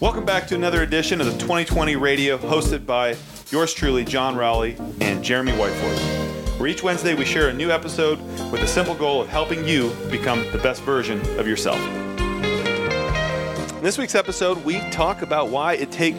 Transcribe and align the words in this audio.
Welcome 0.00 0.24
back 0.24 0.48
to 0.48 0.56
another 0.56 0.82
edition 0.82 1.20
of 1.20 1.26
the 1.26 1.38
2020 1.38 1.94
Radio, 1.94 2.36
hosted 2.36 2.84
by 2.84 3.16
yours 3.50 3.72
truly, 3.72 4.04
Jon 4.04 4.34
Rowley 4.34 4.76
and 5.00 5.22
Jeremy 5.22 5.52
Whiteford. 5.52 6.58
Where 6.58 6.68
each 6.68 6.82
Wednesday 6.82 7.14
we 7.14 7.24
share 7.24 7.48
a 7.48 7.52
new 7.52 7.70
episode 7.70 8.18
with 8.50 8.60
the 8.60 8.66
simple 8.66 8.96
goal 8.96 9.22
of 9.22 9.28
helping 9.28 9.64
you 9.64 9.94
become 10.10 10.44
the 10.50 10.58
best 10.58 10.82
version 10.82 11.20
of 11.38 11.46
yourself. 11.46 11.78
In 13.70 13.82
this 13.84 13.96
week's 13.96 14.16
episode, 14.16 14.64
we 14.64 14.80
talk 14.90 15.22
about 15.22 15.50
why 15.50 15.74
it 15.74 15.92
take 15.92 16.16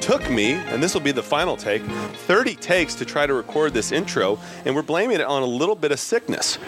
took 0.00 0.30
me, 0.30 0.52
and 0.52 0.80
this 0.80 0.94
will 0.94 1.00
be 1.00 1.10
the 1.10 1.22
final 1.22 1.56
take, 1.56 1.82
30 1.82 2.54
takes 2.54 2.94
to 2.94 3.04
try 3.04 3.26
to 3.26 3.34
record 3.34 3.74
this 3.74 3.90
intro, 3.90 4.38
and 4.64 4.72
we're 4.72 4.82
blaming 4.82 5.18
it 5.18 5.26
on 5.26 5.42
a 5.42 5.46
little 5.46 5.74
bit 5.74 5.90
of 5.90 5.98
sickness. 5.98 6.58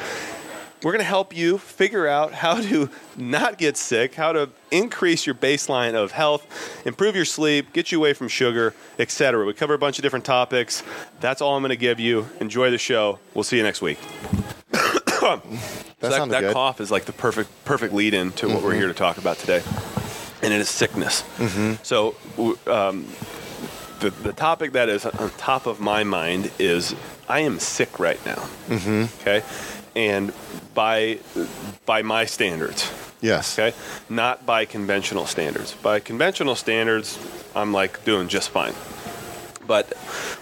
We're 0.82 0.92
going 0.92 1.00
to 1.00 1.04
help 1.04 1.36
you 1.36 1.58
figure 1.58 2.06
out 2.06 2.32
how 2.32 2.60
to 2.60 2.88
not 3.16 3.58
get 3.58 3.76
sick, 3.76 4.14
how 4.14 4.32
to 4.32 4.48
increase 4.70 5.26
your 5.26 5.34
baseline 5.34 5.94
of 5.94 6.12
health, 6.12 6.46
improve 6.86 7.16
your 7.16 7.24
sleep, 7.24 7.72
get 7.72 7.90
you 7.90 7.98
away 7.98 8.12
from 8.12 8.28
sugar, 8.28 8.74
etc. 8.98 9.44
We 9.44 9.54
cover 9.54 9.74
a 9.74 9.78
bunch 9.78 9.98
of 9.98 10.02
different 10.04 10.24
topics. 10.24 10.84
That's 11.20 11.42
all 11.42 11.56
I'm 11.56 11.62
going 11.62 11.70
to 11.70 11.76
give 11.76 11.98
you. 11.98 12.28
Enjoy 12.40 12.70
the 12.70 12.78
show. 12.78 13.18
We'll 13.34 13.42
see 13.44 13.56
you 13.56 13.62
next 13.64 13.82
week. 13.82 13.98
That, 16.00 16.12
So 16.12 16.26
that 16.26 16.40
good. 16.42 16.52
cough 16.54 16.80
is 16.80 16.92
like 16.92 17.06
the 17.06 17.12
perfect 17.12 17.50
perfect 17.64 17.92
lead 17.92 18.14
in 18.14 18.30
to 18.34 18.46
what 18.48 18.62
we're 18.62 18.74
here 18.74 18.86
to 18.86 18.94
talk 18.94 19.18
about 19.18 19.36
today, 19.36 19.62
and 20.42 20.54
it 20.54 20.60
is 20.60 20.68
sickness. 20.68 21.24
So, 21.82 22.14
um, 22.68 23.04
the 23.98 24.10
the 24.10 24.32
topic 24.32 24.72
that 24.74 24.88
is 24.88 25.04
on 25.04 25.30
top 25.30 25.66
of 25.66 25.80
my 25.80 26.04
mind 26.04 26.52
is 26.60 26.94
I 27.28 27.40
am 27.40 27.58
sick 27.58 27.98
right 27.98 28.24
now. 28.24 28.46
Mm-hmm. 28.68 29.20
Okay, 29.20 29.42
and 29.98 30.32
by 30.74 31.18
by 31.84 32.02
my 32.02 32.24
standards. 32.24 32.90
Yes. 33.20 33.58
Okay, 33.58 33.76
not 34.08 34.46
by 34.46 34.64
conventional 34.64 35.26
standards. 35.26 35.74
By 35.74 35.98
conventional 36.00 36.54
standards, 36.54 37.18
I'm 37.54 37.72
like 37.72 38.04
doing 38.04 38.28
just 38.28 38.50
fine. 38.50 38.74
But 39.66 39.92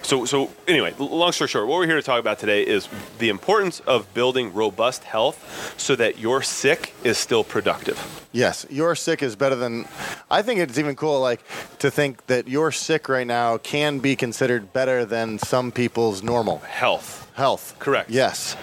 so 0.03 0.25
so 0.27 0.51
anyway, 0.69 0.95
long 0.99 1.33
story 1.33 1.49
short, 1.49 1.67
what 1.67 1.79
we're 1.79 1.87
here 1.87 1.97
to 1.97 2.03
talk 2.03 2.21
about 2.21 2.39
today 2.39 2.63
is 2.65 2.89
the 3.19 3.29
importance 3.31 3.81
of 3.81 4.13
building 4.15 4.53
robust 4.55 5.03
health 5.05 5.75
so 5.77 5.97
that 5.97 6.19
your 6.19 6.43
sick 6.43 6.93
is 7.03 7.19
still 7.19 7.43
productive. 7.43 7.99
Yes. 8.31 8.67
Your 8.71 8.95
sick 8.95 9.23
is 9.23 9.35
better 9.35 9.57
than. 9.57 9.87
I 10.31 10.43
think 10.43 10.61
it's 10.61 10.79
even 10.79 10.95
cool, 10.95 11.21
like, 11.21 11.41
to 11.79 11.91
think 11.91 12.27
that 12.27 12.47
your 12.47 12.71
sick 12.71 13.09
right 13.09 13.27
now 13.27 13.59
can 13.59 13.99
be 13.99 14.15
considered 14.15 14.73
better 14.73 15.05
than 15.07 15.39
some 15.39 15.73
people's 15.73 16.23
normal 16.23 16.59
Health, 16.59 17.27
health. 17.35 17.75
Correct. 17.79 18.11
Yes. 18.11 18.55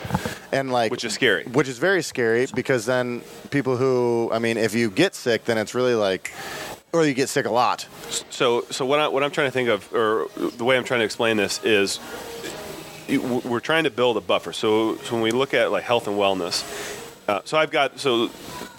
And 0.54 0.72
like, 0.72 0.92
which 0.92 1.04
is 1.04 1.14
scary. 1.14 1.44
which 1.46 1.68
is 1.68 1.80
very 1.80 2.04
scary 2.04 2.48
because 2.54 2.86
then 2.86 3.22
people 3.50 3.76
who, 3.76 4.30
I 4.32 4.40
mean, 4.40 4.58
if 4.58 4.74
you 4.76 4.90
get 4.90 5.16
sick, 5.16 5.46
then 5.46 5.58
it's 5.58 5.74
really 5.74 5.96
like, 5.96 6.32
or 6.94 7.06
you 7.06 7.14
get 7.14 7.28
sick 7.28 7.46
a 7.46 7.52
lot. 7.52 7.88
So 8.30 8.62
so 8.70 8.86
what 8.86 9.00
I 9.00 9.08
what 9.08 9.24
I'm 9.24 9.32
trying 9.32 9.48
to 9.48 9.52
think 9.52 9.70
of 9.70 9.94
or 9.94 10.28
the 10.36 10.64
way 10.64 10.78
I'm 10.78 10.84
trying 10.84 11.00
to 11.00 11.06
explain 11.06 11.38
this 11.38 11.60
is 11.64 12.00
we're 13.10 13.60
trying 13.60 13.84
to 13.84 13.92
build 13.92 14.18
a 14.18 14.22
buffer. 14.22 14.54
So, 14.54 14.98
so 14.98 15.14
when 15.14 15.22
we 15.22 15.32
look 15.32 15.54
at 15.54 15.72
like 15.72 15.84
health 15.84 16.08
and 16.08 16.18
wellness, 16.18 16.64
uh, 17.28 17.42
so 17.46 17.58
I've 17.58 17.72
got 17.72 18.00
so 18.00 18.30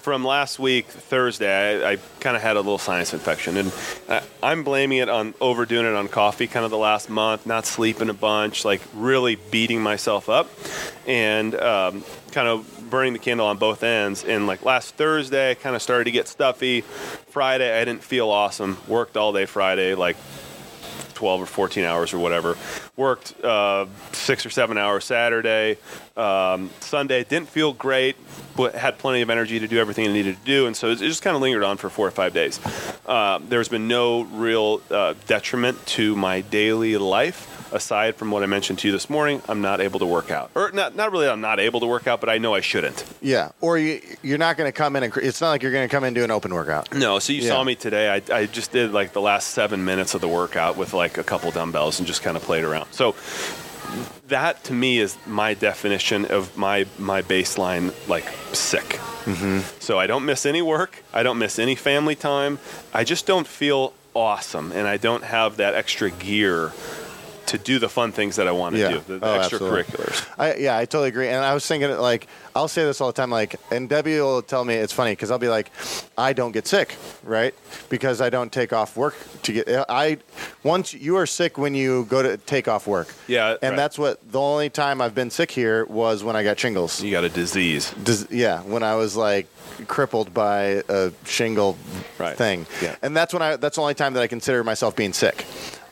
from 0.04 0.22
last 0.22 0.58
week 0.58 0.84
Thursday, 0.84 1.82
I, 1.82 1.92
I 1.92 1.98
kind 2.20 2.36
of 2.36 2.42
had 2.42 2.56
a 2.56 2.60
little 2.60 2.76
sinus 2.76 3.14
infection, 3.14 3.56
and 3.56 3.72
I, 4.06 4.22
I'm 4.42 4.62
blaming 4.62 4.98
it 4.98 5.08
on 5.08 5.32
overdoing 5.40 5.86
it 5.86 5.94
on 5.94 6.08
coffee, 6.08 6.46
kind 6.46 6.62
of 6.62 6.70
the 6.70 6.76
last 6.76 7.08
month, 7.08 7.46
not 7.46 7.64
sleeping 7.64 8.10
a 8.10 8.14
bunch, 8.14 8.66
like 8.66 8.82
really 8.92 9.36
beating 9.50 9.80
myself 9.80 10.28
up, 10.28 10.50
and 11.06 11.54
um, 11.54 12.04
kind 12.32 12.48
of 12.48 12.90
burning 12.90 13.14
the 13.14 13.18
candle 13.18 13.46
on 13.46 13.56
both 13.56 13.82
ends. 13.82 14.24
And 14.24 14.46
like 14.46 14.62
last 14.62 14.94
Thursday, 14.96 15.52
I 15.52 15.54
kind 15.54 15.74
of 15.74 15.80
started 15.80 16.04
to 16.04 16.10
get 16.10 16.28
stuffy. 16.28 16.82
Friday, 16.82 17.80
I 17.80 17.82
didn't 17.86 18.04
feel 18.04 18.28
awesome. 18.28 18.76
Worked 18.86 19.16
all 19.16 19.32
day 19.32 19.46
Friday, 19.46 19.94
like 19.94 20.18
12 21.14 21.42
or 21.42 21.46
14 21.46 21.84
hours 21.84 22.12
or 22.12 22.18
whatever. 22.18 22.56
Worked 22.96 23.42
uh, 23.42 23.86
six 24.12 24.44
or 24.44 24.50
seven 24.50 24.78
hours 24.78 25.04
Saturday. 25.04 25.78
Um, 26.16 26.70
Sunday 26.80 27.24
didn't 27.24 27.48
feel 27.48 27.72
great, 27.72 28.16
but 28.56 28.74
had 28.74 28.98
plenty 28.98 29.22
of 29.22 29.30
energy 29.30 29.58
to 29.60 29.68
do 29.68 29.78
everything 29.78 30.08
I 30.08 30.12
needed 30.12 30.36
to 30.36 30.44
do. 30.44 30.66
And 30.66 30.76
so 30.76 30.90
it 30.90 30.98
just 30.98 31.22
kind 31.22 31.34
of 31.34 31.42
lingered 31.42 31.64
on 31.64 31.76
for 31.76 31.90
four 31.90 32.06
or 32.06 32.12
five 32.12 32.34
days. 32.34 32.60
Uh, 33.06 33.40
there's 33.48 33.68
been 33.68 33.88
no 33.88 34.22
real 34.22 34.80
uh, 34.90 35.14
detriment 35.26 35.84
to 35.86 36.14
my 36.16 36.40
daily 36.40 36.96
life. 36.96 37.50
Aside 37.74 38.14
from 38.14 38.30
what 38.30 38.44
I 38.44 38.46
mentioned 38.46 38.78
to 38.78 38.88
you 38.88 38.92
this 38.92 39.10
morning, 39.10 39.42
I'm 39.48 39.60
not 39.60 39.80
able 39.80 39.98
to 39.98 40.06
work 40.06 40.30
out. 40.30 40.48
Or 40.54 40.70
not, 40.70 40.94
not 40.94 41.10
really 41.10 41.28
I'm 41.28 41.40
not 41.40 41.58
able 41.58 41.80
to 41.80 41.86
work 41.86 42.06
out, 42.06 42.20
but 42.20 42.28
I 42.30 42.38
know 42.38 42.54
I 42.54 42.60
shouldn't. 42.60 43.04
Yeah. 43.20 43.50
Or 43.60 43.76
you, 43.76 44.00
you're 44.22 44.38
not 44.38 44.56
going 44.56 44.68
to 44.68 44.72
come 44.72 44.94
in 44.94 45.02
and, 45.02 45.16
it's 45.16 45.40
not 45.40 45.50
like 45.50 45.62
you're 45.64 45.72
going 45.72 45.88
to 45.88 45.92
come 45.92 46.04
in 46.04 46.08
and 46.08 46.14
do 46.14 46.22
an 46.22 46.30
open 46.30 46.54
workout. 46.54 46.94
No, 46.94 47.18
so 47.18 47.32
you 47.32 47.42
Yeah. 47.42 47.48
saw 47.48 47.64
me 47.64 47.74
today. 47.74 48.08
I, 48.08 48.34
I 48.34 48.46
just 48.46 48.70
did 48.70 48.92
like 48.92 49.12
the 49.12 49.20
last 49.20 49.48
seven 49.48 49.84
minutes 49.84 50.14
of 50.14 50.20
the 50.20 50.28
workout 50.28 50.76
with 50.76 50.94
like 50.94 51.18
a 51.18 51.24
couple 51.24 51.50
dumbbells 51.50 51.98
and 51.98 52.06
just 52.06 52.22
kind 52.22 52.36
of 52.36 52.44
played 52.44 52.62
around. 52.62 52.92
So 52.92 53.16
that 54.28 54.62
to 54.64 54.72
me 54.72 55.00
is 55.00 55.16
my 55.26 55.54
definition 55.54 56.26
of 56.26 56.56
my 56.56 56.86
my 56.98 57.22
baseline 57.22 57.92
like 58.08 58.28
sick. 58.52 59.00
Mm-hmm. 59.24 59.60
So 59.80 59.98
I 59.98 60.06
don't 60.06 60.24
miss 60.24 60.46
any 60.46 60.62
work. 60.62 61.02
I 61.12 61.24
don't 61.24 61.38
miss 61.38 61.58
any 61.58 61.74
family 61.74 62.14
time. 62.14 62.60
I 62.92 63.02
just 63.02 63.26
don't 63.26 63.46
feel 63.48 63.94
awesome, 64.14 64.70
and 64.70 64.86
I 64.86 64.96
don't 64.96 65.24
have 65.24 65.56
that 65.56 65.74
extra 65.74 66.08
gear 66.10 66.72
to 67.46 67.58
do 67.58 67.78
the 67.78 67.88
fun 67.88 68.12
things 68.12 68.36
that 68.36 68.48
I 68.48 68.52
want 68.52 68.74
to 68.74 68.80
Yeah. 68.80 68.88
do, 68.92 69.00
the, 69.06 69.18
the 69.18 69.26
Oh, 69.26 69.38
extracurriculars. 69.40 70.26
I, 70.38 70.54
yeah, 70.54 70.76
I 70.78 70.84
totally 70.84 71.08
agree. 71.08 71.28
And 71.28 71.44
I 71.44 71.54
was 71.54 71.66
thinking, 71.66 71.90
like, 71.98 72.26
I'll 72.56 72.68
say 72.68 72.84
this 72.84 73.00
all 73.00 73.08
the 73.08 73.12
time, 73.12 73.30
like, 73.30 73.56
and 73.70 73.88
Debbie 73.88 74.18
will 74.20 74.42
tell 74.42 74.64
me 74.64 74.74
it's 74.74 74.92
funny 74.92 75.12
because 75.12 75.30
I'll 75.30 75.38
be 75.38 75.48
like, 75.48 75.70
I 76.16 76.32
don't 76.32 76.52
get 76.52 76.66
sick, 76.66 76.96
right? 77.22 77.54
Because 77.88 78.20
I 78.20 78.30
don't 78.30 78.52
take 78.52 78.72
off 78.72 78.96
work 78.96 79.16
to 79.42 79.52
get. 79.52 79.68
I 79.88 80.18
once 80.62 80.94
you 80.94 81.16
are 81.16 81.26
sick 81.26 81.58
when 81.58 81.74
you 81.74 82.04
go 82.04 82.22
to 82.22 82.36
take 82.36 82.68
off 82.68 82.86
work. 82.86 83.12
Yeah, 83.26 83.56
and 83.60 83.70
right. 83.72 83.76
that's 83.76 83.98
what 83.98 84.20
the 84.30 84.40
only 84.40 84.70
time 84.70 85.00
I've 85.00 85.14
been 85.14 85.30
sick 85.30 85.50
here 85.50 85.84
was 85.86 86.22
when 86.22 86.36
I 86.36 86.44
got 86.44 86.58
shingles. 86.58 87.02
You 87.02 87.10
got 87.10 87.24
a 87.24 87.28
disease. 87.28 87.92
Dis- 88.02 88.28
yeah, 88.30 88.62
when 88.62 88.82
I 88.84 88.94
was 88.94 89.16
like 89.16 89.48
crippled 89.88 90.32
by 90.32 90.82
a 90.88 91.10
shingle 91.26 91.76
Right. 92.18 92.36
thing. 92.36 92.66
Yeah. 92.80 92.94
And 93.02 93.16
that's 93.16 93.32
when 93.32 93.42
I 93.42 93.56
that's 93.56 93.74
the 93.76 93.82
only 93.82 93.94
time 93.94 94.14
that 94.14 94.22
I 94.22 94.28
consider 94.28 94.62
myself 94.62 94.94
being 94.94 95.12
sick. 95.12 95.44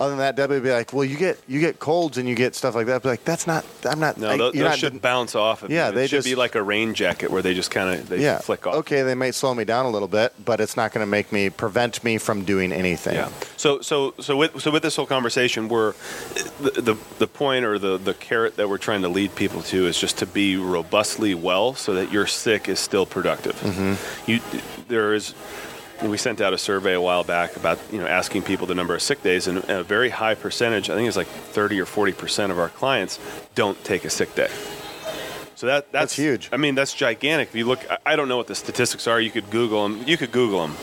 Other 0.03 0.11
than 0.11 0.19
that, 0.19 0.35
Debbie 0.35 0.55
would 0.55 0.65
be 0.65 0.73
like, 0.73 0.93
"Well, 0.93 1.05
you 1.05 1.17
get 1.17 1.39
you 1.47 1.61
get 1.61 1.79
colds 1.79 2.19
and 2.19 2.29
you 2.29 2.35
get 2.35 2.57
stuff 2.57 2.75
like 2.75 2.87
that." 2.87 2.97
I'd 2.97 3.03
be 3.03 3.09
like, 3.09 3.25
"That's 3.25 3.47
not. 3.47 3.65
I'm 3.89 4.01
not. 4.01 4.19
No, 4.19 4.31
I, 4.31 4.37
those, 4.37 4.53
those 4.53 4.61
not 4.63 4.77
should 4.77 5.01
bounce 5.01 5.37
off. 5.37 5.63
Of 5.63 5.71
Yeah, 5.71 5.91
you. 5.91 5.95
they 5.95 6.05
it 6.07 6.11
should 6.11 6.25
be 6.25 6.35
like 6.35 6.57
a 6.57 6.63
rain 6.63 6.93
jacket 6.93 7.31
where 7.31 7.41
they 7.41 7.55
just 7.55 7.71
kind 7.71 8.01
of 8.01 8.09
they 8.09 8.21
yeah, 8.21 8.39
flick 8.39 8.67
off. 8.67 8.75
Okay, 8.75 9.03
they 9.03 9.15
might 9.15 9.37
slow 9.37 9.55
me 9.55 9.65
down 9.65 9.87
a 9.87 9.91
little 9.91 10.09
bit, 10.09 10.35
but 10.45 10.61
it's 10.61 10.77
not 10.77 10.93
going 10.93 11.07
to 11.07 11.09
make 11.09 11.31
me 11.31 11.51
prevent 11.51 12.03
me 12.03 12.19
from 12.19 12.45
doing 12.45 12.73
anything. 12.73 13.15
Yeah. 13.15 13.31
So 13.57 13.81
so 13.81 14.15
so 14.19 14.37
with 14.37 14.61
so 14.61 14.73
with 14.73 14.83
this 14.83 14.97
whole 14.97 15.07
conversation, 15.07 15.69
we're 15.69 15.95
the 16.61 16.81
the, 16.81 16.97
the 17.21 17.29
point 17.29 17.65
or 17.65 17.79
the 17.79 17.97
the 17.97 18.15
carrot 18.15 18.57
that 18.57 18.69
we're 18.69 18.79
trying 18.79 19.03
to 19.03 19.09
lead 19.09 19.37
people 19.37 19.63
to 19.63 19.87
is 19.87 19.97
just 20.01 20.19
to 20.19 20.27
be 20.27 20.57
robustly 20.57 21.33
well, 21.37 21.75
so 21.75 21.95
that 21.95 22.11
your 22.11 22.27
sick 22.27 22.69
is 22.69 22.81
still 22.81 23.07
productive. 23.07 23.55
Mm-hmm. 23.61 24.31
You 24.31 24.41
there 24.89 25.15
is. 25.15 25.33
We 26.03 26.17
sent 26.19 26.41
out 26.41 26.53
a 26.53 26.59
survey 26.59 26.95
a 26.95 27.01
while 27.01 27.23
back 27.25 27.57
about 27.57 27.79
you 27.93 27.99
know 27.99 28.07
asking 28.07 28.43
people 28.43 28.67
the 28.67 28.75
number 28.75 28.95
of 28.95 29.03
sick 29.03 29.23
days, 29.23 29.47
and 29.47 29.59
a 29.71 29.83
very 29.85 30.11
high 30.11 30.35
percentage, 30.35 30.91
I 30.91 30.95
think 30.95 31.07
it's 31.09 31.17
like 31.17 31.29
30 31.29 31.81
or 31.81 31.87
40 31.87 32.13
percent 32.13 32.53
of 32.53 32.59
our 32.59 32.69
clients 32.69 33.19
don't 33.55 33.83
take 33.85 34.05
a 34.05 34.11
sick 34.11 34.35
day. 34.35 34.49
So 35.55 35.67
that 35.69 35.93
that's, 35.93 36.13
That's 36.13 36.17
huge. 36.17 36.49
I 36.53 36.57
mean, 36.57 36.75
that's 36.75 36.93
gigantic. 36.93 37.49
If 37.51 37.55
you 37.55 37.67
look, 37.67 37.81
I- 38.05 38.17
don't 38.17 38.27
know 38.29 38.37
what 38.37 38.49
the 38.49 38.55
statistics 38.57 39.07
are. 39.07 39.21
You 39.21 39.31
could 39.31 39.49
Google 39.51 39.89
them. 39.89 40.03
You 40.09 40.17
could 40.17 40.33
Google 40.33 40.67
them. 40.67 40.77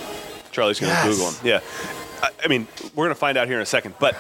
Charlie's 0.52 0.80
going 0.80 0.92
to 0.94 0.98
Yes. 0.98 1.08
Google 1.18 1.32
them. 1.32 1.46
Yeah. 1.46 1.60
I, 2.24 2.30
I 2.46 2.48
mean, 2.48 2.66
we're 2.96 3.06
going 3.06 3.10
to 3.10 3.20
find 3.20 3.38
out 3.38 3.48
here 3.48 3.58
in 3.58 3.62
a 3.62 3.66
second, 3.66 3.96
but 4.00 4.16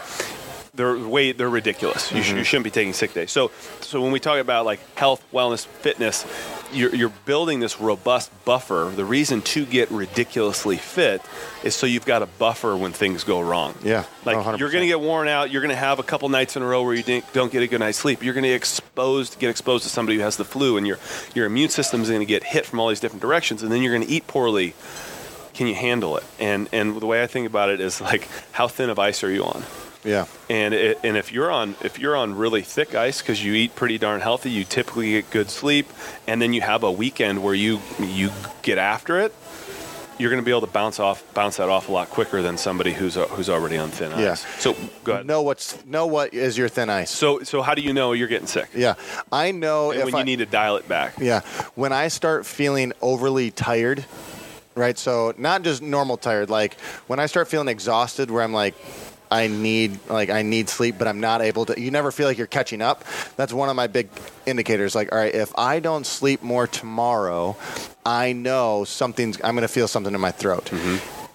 they're 0.79 0.97
way 0.97 1.33
they're 1.33 1.49
ridiculous. 1.49 2.09
You, 2.09 2.23
sh- 2.23 2.31
you 2.31 2.43
shouldn't 2.45 2.63
be 2.63 2.71
taking 2.71 2.93
sick 2.93 3.13
days. 3.13 3.31
So, 3.31 3.51
so 3.81 4.01
when 4.01 4.13
we 4.13 4.21
talk 4.21 4.39
about 4.39 4.65
like 4.65 4.79
health, 4.97 5.21
wellness, 5.33 5.65
fitness, 5.65 6.25
you're, 6.71 6.95
you're 6.95 7.11
building 7.25 7.59
this 7.59 7.81
robust 7.81 8.31
buffer. 8.45 8.89
The 8.95 9.03
reason 9.03 9.41
to 9.41 9.65
get 9.65 9.91
ridiculously 9.91 10.77
fit 10.77 11.21
is 11.65 11.75
so 11.75 11.85
you've 11.85 12.05
got 12.05 12.21
a 12.21 12.27
buffer 12.27 12.77
when 12.77 12.93
things 12.93 13.25
go 13.25 13.41
wrong. 13.41 13.75
Yeah. 13.83 14.05
Like 14.23 14.37
100%. 14.37 14.59
you're 14.59 14.71
going 14.71 14.83
to 14.83 14.87
get 14.87 15.01
worn 15.01 15.27
out. 15.27 15.51
You're 15.51 15.61
going 15.61 15.75
to 15.75 15.75
have 15.75 15.99
a 15.99 16.03
couple 16.03 16.29
nights 16.29 16.55
in 16.55 16.63
a 16.63 16.65
row 16.65 16.81
where 16.83 16.93
you 16.93 17.21
don't 17.33 17.51
get 17.51 17.61
a 17.61 17.67
good 17.67 17.81
night's 17.81 17.97
sleep. 17.97 18.23
You're 18.23 18.33
going 18.33 18.43
to 18.43 18.49
get 18.49 18.55
exposed, 18.55 19.37
get 19.37 19.49
exposed 19.49 19.83
to 19.83 19.89
somebody 19.89 20.17
who 20.17 20.23
has 20.23 20.37
the 20.37 20.45
flu, 20.45 20.77
and 20.77 20.87
your 20.87 20.97
your 21.35 21.45
immune 21.45 21.69
system 21.69 22.01
is 22.01 22.07
going 22.07 22.21
to 22.21 22.25
get 22.25 22.45
hit 22.45 22.65
from 22.65 22.79
all 22.79 22.87
these 22.87 23.01
different 23.01 23.21
directions, 23.21 23.63
and 23.63 23.71
then 23.71 23.81
you're 23.81 23.93
going 23.93 24.07
to 24.07 24.13
eat 24.13 24.27
poorly. 24.27 24.75
Can 25.53 25.67
you 25.67 25.75
handle 25.75 26.15
it? 26.15 26.23
And 26.39 26.69
and 26.71 27.01
the 27.01 27.05
way 27.05 27.21
I 27.21 27.27
think 27.27 27.47
about 27.47 27.69
it 27.69 27.81
is 27.81 27.99
like, 27.99 28.29
how 28.53 28.69
thin 28.69 28.89
of 28.89 28.97
ice 28.97 29.25
are 29.25 29.31
you 29.31 29.43
on? 29.43 29.63
Yeah. 30.03 30.25
And 30.49 30.73
it, 30.73 30.99
and 31.03 31.17
if 31.17 31.31
you're 31.31 31.51
on 31.51 31.75
if 31.83 31.99
you're 31.99 32.15
on 32.15 32.35
really 32.35 32.61
thick 32.61 32.95
ice 32.95 33.21
because 33.21 33.43
you 33.43 33.53
eat 33.53 33.75
pretty 33.75 33.97
darn 33.97 34.21
healthy, 34.21 34.49
you 34.49 34.63
typically 34.63 35.11
get 35.11 35.29
good 35.29 35.49
sleep, 35.49 35.87
and 36.27 36.41
then 36.41 36.53
you 36.53 36.61
have 36.61 36.83
a 36.83 36.91
weekend 36.91 37.43
where 37.43 37.53
you 37.53 37.81
you 37.99 38.31
get 38.61 38.77
after 38.77 39.19
it. 39.19 39.33
You're 40.17 40.29
going 40.29 40.41
to 40.41 40.45
be 40.45 40.51
able 40.51 40.67
to 40.67 40.67
bounce 40.67 40.99
off 40.99 41.23
bounce 41.33 41.57
that 41.57 41.69
off 41.69 41.87
a 41.87 41.93
lot 41.93 42.09
quicker 42.09 42.41
than 42.41 42.57
somebody 42.57 42.93
who's 42.93 43.15
who's 43.15 43.49
already 43.49 43.77
on 43.77 43.89
thin 43.89 44.11
ice. 44.11 44.19
Yeah. 44.19 44.35
So 44.59 44.75
go 45.03 45.13
ahead. 45.13 45.25
Know 45.25 45.41
what's 45.41 45.85
know 45.85 46.07
what 46.07 46.33
is 46.33 46.57
your 46.57 46.67
thin 46.67 46.89
ice. 46.89 47.09
So 47.09 47.43
so 47.43 47.61
how 47.61 47.73
do 47.73 47.81
you 47.81 47.93
know 47.93 48.11
you're 48.11 48.27
getting 48.27 48.47
sick? 48.47 48.69
Yeah. 48.75 48.95
I 49.31 49.51
know 49.51 49.91
And 49.91 49.99
if 49.99 50.05
when 50.05 50.15
I, 50.15 50.19
you 50.19 50.25
need 50.25 50.39
to 50.39 50.45
dial 50.45 50.75
it 50.75 50.87
back. 50.89 51.15
Yeah. 51.19 51.41
When 51.75 51.93
I 51.93 52.09
start 52.09 52.45
feeling 52.45 52.93
overly 53.01 53.51
tired 53.51 54.05
right? 54.75 54.97
So 54.97 55.33
not 55.37 55.63
just 55.63 55.81
normal 55.81 56.15
tired. 56.15 56.49
Like 56.49 56.79
when 57.07 57.19
I 57.19 57.25
start 57.25 57.49
feeling 57.49 57.67
exhausted, 57.67 58.31
where 58.31 58.41
I'm 58.41 58.53
like, 58.53 58.75
I 59.31 59.47
need 59.47 59.99
like 60.09 60.29
I 60.29 60.41
need 60.41 60.69
sleep, 60.69 60.95
but 60.97 61.07
I'm 61.07 61.19
not 61.19 61.41
able 61.41 61.65
to. 61.67 61.79
You 61.79 61.91
never 61.91 62.11
feel 62.11 62.27
like 62.27 62.37
you're 62.37 62.47
catching 62.47 62.81
up. 62.81 63.03
That's 63.35 63.53
one 63.53 63.69
of 63.69 63.75
my 63.75 63.87
big 63.87 64.09
indicators. 64.45 64.95
Like, 64.95 65.11
all 65.11 65.17
right, 65.19 65.33
if 65.33 65.51
I 65.57 65.79
don't 65.79 66.05
sleep 66.05 66.41
more 66.41 66.65
tomorrow, 66.67 67.55
I 68.05 68.33
know 68.33 68.83
something's. 68.85 69.37
I'm 69.43 69.53
going 69.55 69.61
to 69.61 69.67
feel 69.67 69.87
something 69.87 70.13
in 70.13 70.21
my 70.21 70.31
throat. 70.31 70.71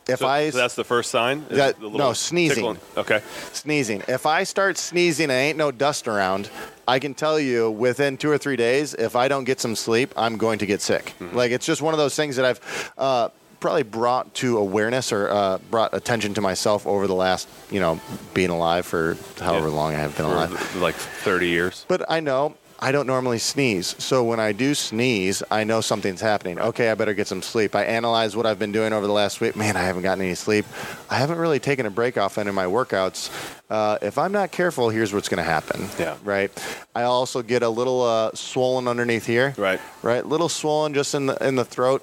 If 0.06 0.18
So, 0.18 0.26
I 0.26 0.50
so 0.50 0.58
that's 0.58 0.74
the 0.74 0.84
first 0.84 1.10
sign. 1.10 1.46
That- 1.48 1.80
the 1.80 1.88
no, 1.88 2.12
sneezing. 2.12 2.56
tickling? 2.56 2.78
Okay. 2.96 3.22
sneezing. 3.52 4.02
If 4.06 4.26
I 4.26 4.44
start 4.44 4.76
sneezing 4.76 5.24
and 5.30 5.32
ain't 5.32 5.56
no 5.56 5.70
dust 5.70 6.06
around, 6.08 6.50
I 6.86 6.98
can 6.98 7.14
tell 7.14 7.40
you 7.40 7.70
within 7.70 8.18
two 8.18 8.30
or 8.30 8.36
three 8.36 8.56
days, 8.56 8.92
if 8.92 9.16
I 9.16 9.28
don't 9.28 9.44
get 9.44 9.60
some 9.60 9.74
sleep, 9.74 10.12
I'm 10.14 10.36
going 10.36 10.58
to 10.58 10.66
get 10.66 10.82
sick. 10.82 11.14
Like 11.32 11.52
it's 11.52 11.64
just 11.64 11.80
one 11.80 11.94
of 11.94 11.98
those 11.98 12.14
things 12.14 12.36
that 12.36 12.44
I've 12.44 12.92
uh, 12.98 13.28
probably 13.60 13.82
brought 13.82 14.34
to 14.34 14.58
awareness 14.58 15.12
or 15.12 15.28
uh, 15.30 15.58
brought 15.70 15.94
attention 15.94 16.34
to 16.34 16.40
myself 16.40 16.86
over 16.86 17.06
the 17.06 17.14
last, 17.14 17.48
you 17.70 17.80
know, 17.80 18.00
being 18.34 18.50
alive 18.50 18.86
for 18.86 19.16
however 19.40 19.68
Yeah. 19.68 19.74
long 19.74 19.94
I 19.94 19.98
have 19.98 20.16
been 20.16 20.26
For 20.26 20.32
alive. 20.32 20.76
like 20.76 20.94
30 20.94 21.48
years. 21.48 21.84
But 21.88 22.04
I 22.10 22.20
know 22.20 22.54
I 22.80 22.92
don't 22.92 23.06
normally 23.06 23.38
sneeze. 23.38 23.94
So 23.98 24.24
when 24.24 24.40
I 24.40 24.52
do 24.52 24.74
sneeze, 24.74 25.42
I 25.50 25.64
know 25.64 25.80
something's 25.80 26.20
happening. 26.20 26.58
Okay, 26.58 26.90
I 26.90 26.94
better 26.94 27.14
get 27.14 27.26
some 27.28 27.40
sleep. 27.40 27.74
I 27.74 27.84
analyze 27.84 28.36
what 28.36 28.44
I've 28.44 28.58
been 28.58 28.72
doing 28.72 28.92
over 28.92 29.06
the 29.06 29.12
last 29.12 29.40
week. 29.40 29.56
Man, 29.56 29.74
I 29.76 29.82
haven't 29.84 30.02
gotten 30.02 30.22
any 30.22 30.34
sleep. 30.34 30.66
I 31.08 31.14
haven't 31.16 31.38
really 31.38 31.60
taken 31.60 31.86
a 31.86 31.90
break 31.90 32.18
off 32.18 32.36
any 32.36 32.48
of 32.50 32.54
my 32.54 32.66
workouts. 32.66 33.30
Uh, 33.70 33.96
if 34.02 34.18
I'm 34.18 34.32
not 34.32 34.50
careful, 34.50 34.90
here's 34.90 35.14
what's 35.14 35.28
going 35.30 35.38
to 35.42 35.48
happen. 35.50 35.88
Yeah. 35.98 36.16
Right. 36.24 36.50
I 36.94 37.04
also 37.04 37.40
get 37.42 37.62
a 37.62 37.68
little 37.70 38.02
uh, 38.02 38.32
swollen 38.34 38.86
underneath 38.86 39.24
here. 39.24 39.54
Right. 39.56 39.80
Right. 40.02 40.26
Little 40.26 40.50
swollen 40.50 40.92
just 40.92 41.14
in 41.14 41.26
the 41.26 41.36
in 41.46 41.54
the 41.56 41.64
throat. 41.64 42.02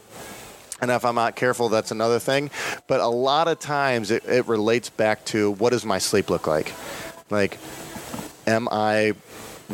And 0.81 0.89
if 0.89 1.05
I'm 1.05 1.15
not 1.15 1.35
careful, 1.35 1.69
that's 1.69 1.91
another 1.91 2.19
thing. 2.19 2.49
But 2.87 2.99
a 3.01 3.07
lot 3.07 3.47
of 3.47 3.59
times 3.59 4.09
it, 4.11 4.25
it 4.25 4.47
relates 4.47 4.89
back 4.89 5.23
to 5.25 5.51
what 5.51 5.69
does 5.69 5.85
my 5.85 5.99
sleep 5.99 6.29
look 6.29 6.47
like? 6.47 6.73
Like, 7.29 7.59
am 8.47 8.67
I, 8.71 9.13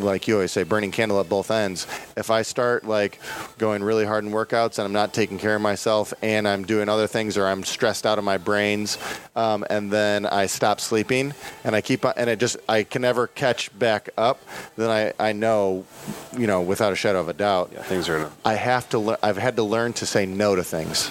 like 0.02 0.28
you 0.28 0.34
always 0.34 0.52
say, 0.52 0.62
burning 0.62 0.90
candle 0.90 1.20
at 1.20 1.28
both 1.28 1.50
ends? 1.50 1.86
If 2.16 2.30
I 2.30 2.42
start 2.42 2.84
like 2.84 3.20
going 3.58 3.82
really 3.82 4.04
hard 4.04 4.24
in 4.24 4.30
workouts 4.30 4.78
and 4.78 4.86
I'm 4.86 4.92
not 4.92 5.12
taking 5.12 5.38
care 5.38 5.56
of 5.56 5.62
myself 5.62 6.12
and 6.22 6.46
I'm 6.46 6.64
doing 6.64 6.88
other 6.88 7.06
things 7.06 7.36
or 7.36 7.46
I'm 7.46 7.64
stressed 7.64 8.06
out 8.06 8.18
of 8.18 8.24
my 8.24 8.38
brains, 8.38 8.98
um, 9.36 9.64
and 9.70 9.90
then 9.90 10.26
I 10.26 10.46
stop 10.46 10.80
sleeping 10.80 11.34
and 11.64 11.74
I 11.76 11.80
keep 11.80 12.04
on, 12.04 12.14
and 12.16 12.28
it 12.30 12.38
just, 12.38 12.56
I 12.68 12.82
can 12.82 13.02
never 13.02 13.26
catch 13.26 13.76
back 13.78 14.08
up, 14.16 14.40
then 14.76 14.90
I, 14.90 15.12
I 15.18 15.32
know, 15.32 15.84
you 16.36 16.46
know, 16.46 16.62
without 16.62 16.92
a 16.92 16.96
shadow 16.96 17.20
of 17.20 17.28
a 17.28 17.34
doubt, 17.34 17.70
Yeah, 17.72 17.82
things 17.82 18.08
are 18.08 18.30
I 18.44 18.54
have 18.54 18.88
to. 18.90 18.98
Le- 18.98 19.18
I've 19.22 19.36
had 19.36 19.56
to 19.56 19.62
learn 19.62 19.92
to 19.94 20.06
say 20.06 20.26
no 20.26 20.56
to 20.56 20.64
things. 20.64 21.10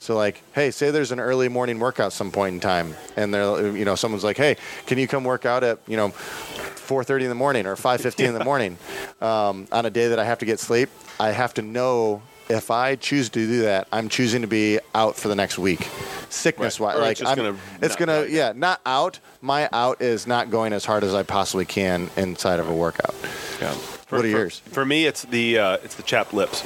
So 0.00 0.16
like, 0.16 0.42
hey, 0.54 0.70
say 0.70 0.90
there's 0.90 1.12
an 1.12 1.20
early 1.20 1.48
morning 1.48 1.78
workout 1.78 2.12
some 2.12 2.30
point 2.30 2.54
in 2.54 2.60
time, 2.60 2.94
and 3.16 3.34
they're, 3.34 3.76
you 3.76 3.84
know, 3.84 3.94
someone's 3.94 4.24
like, 4.24 4.36
hey, 4.36 4.56
can 4.86 4.98
you 4.98 5.08
come 5.08 5.24
work 5.24 5.44
out 5.44 5.64
at, 5.64 5.78
you 5.86 5.96
know, 5.96 6.10
4:30 6.10 7.22
in 7.22 7.28
the 7.28 7.34
morning 7.34 7.66
or 7.66 7.76
5:15 7.76 8.28
in 8.28 8.34
the 8.34 8.44
morning 8.52 8.78
um, 9.20 9.66
on 9.72 9.86
a 9.86 9.90
day 9.90 10.08
that 10.08 10.18
I 10.18 10.24
have 10.24 10.38
to 10.38 10.46
get 10.46 10.60
sleep? 10.60 10.88
I 11.18 11.30
have 11.32 11.52
to 11.54 11.62
know 11.62 12.22
if 12.48 12.70
I 12.70 12.96
choose 12.96 13.28
to 13.30 13.46
do 13.46 13.62
that, 13.62 13.88
I'm 13.92 14.08
choosing 14.08 14.42
to 14.42 14.48
be 14.48 14.78
out 14.94 15.16
for 15.16 15.28
the 15.28 15.34
next 15.34 15.58
week, 15.58 15.86
sickness 16.30 16.80
Right. 16.80 16.94
wise. 16.94 17.00
Like 17.00 17.20
it's 17.20 17.28
I'm, 17.30 17.36
gonna 17.36 17.56
it's 17.82 17.96
gonna, 17.96 18.22
go 18.22 18.24
yeah, 18.24 18.52
not 18.54 18.80
out. 18.86 19.18
My 19.42 19.68
out 19.72 20.00
is 20.00 20.26
not 20.26 20.50
going 20.50 20.72
as 20.72 20.84
hard 20.84 21.04
as 21.04 21.14
I 21.14 21.24
possibly 21.24 21.66
can 21.66 22.08
inside 22.16 22.60
of 22.60 22.68
a 22.68 22.74
workout. 22.74 23.14
Yeah. 23.60 23.74
What 24.08 24.20
are 24.20 24.22
for, 24.22 24.26
yours? 24.28 24.60
For 24.60 24.84
me, 24.86 25.04
it's 25.06 25.22
the 25.24 25.58
uh, 25.58 25.78
it's 25.84 25.96
the 25.96 26.02
chapped 26.02 26.32
lips. 26.32 26.62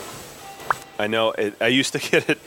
I 1.03 1.09
know. 1.09 1.33
It, 1.33 1.55
I 1.61 1.67
used 1.67 1.93
to 1.95 1.99
get 2.11 2.31
it 2.31 2.39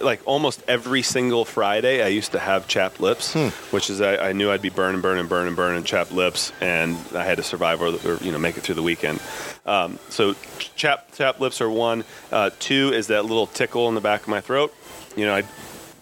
like 0.00 0.20
almost 0.24 0.62
every 0.66 1.02
single 1.02 1.44
Friday. 1.44 2.02
I 2.02 2.08
used 2.08 2.32
to 2.32 2.38
have 2.38 2.66
chapped 2.66 2.98
lips, 2.98 3.34
Hmm. 3.34 3.48
which 3.74 3.90
is 3.90 4.00
I, 4.00 4.30
I 4.30 4.32
knew 4.32 4.50
I'd 4.50 4.62
be 4.62 4.70
burning, 4.70 5.00
burning, 5.02 5.26
burning, 5.26 5.54
burning 5.54 5.84
chapped 5.84 6.12
lips, 6.12 6.52
and 6.60 6.96
I 7.14 7.24
had 7.24 7.36
to 7.36 7.42
survive 7.42 7.82
or, 7.82 7.88
or 7.88 8.16
you 8.22 8.32
know 8.32 8.38
make 8.38 8.56
it 8.56 8.62
through 8.62 8.76
the 8.76 8.82
weekend. 8.82 9.20
Um, 9.66 9.98
so 10.08 10.34
chapped 10.76 11.16
chapped 11.18 11.40
lips 11.40 11.60
are 11.60 11.68
one. 11.70 12.04
Uh, 12.32 12.50
two 12.58 12.90
is 12.94 13.08
that 13.08 13.24
little 13.26 13.46
tickle 13.46 13.88
in 13.88 13.94
the 13.94 14.00
back 14.00 14.22
of 14.22 14.28
my 14.28 14.40
throat. 14.40 14.74
You 15.16 15.26
know, 15.26 15.34
I 15.34 15.42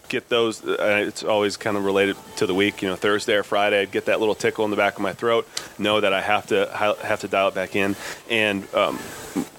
get 0.09 0.29
those. 0.29 0.63
Uh, 0.65 1.03
it's 1.07 1.23
always 1.23 1.57
kind 1.57 1.77
of 1.77 1.85
related 1.85 2.15
to 2.37 2.45
the 2.45 2.53
week. 2.53 2.81
You 2.81 2.89
know, 2.89 2.95
Thursday 2.95 3.35
or 3.35 3.43
Friday, 3.43 3.81
I'd 3.81 3.91
get 3.91 4.05
that 4.05 4.19
little 4.19 4.35
tickle 4.35 4.65
in 4.65 4.71
the 4.71 4.77
back 4.77 4.95
of 4.95 5.01
my 5.01 5.13
throat. 5.13 5.47
Know 5.77 6.01
that 6.01 6.13
I 6.13 6.21
have 6.21 6.47
to 6.47 6.69
have 7.03 7.21
to 7.21 7.27
dial 7.27 7.49
it 7.49 7.53
back 7.55 7.75
in. 7.75 7.95
And 8.29 8.63
um, 8.73 8.99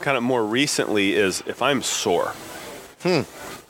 kind 0.00 0.16
of 0.16 0.22
more 0.22 0.44
recently 0.44 1.14
is 1.14 1.42
if 1.46 1.62
I'm 1.62 1.82
sore. 1.82 2.32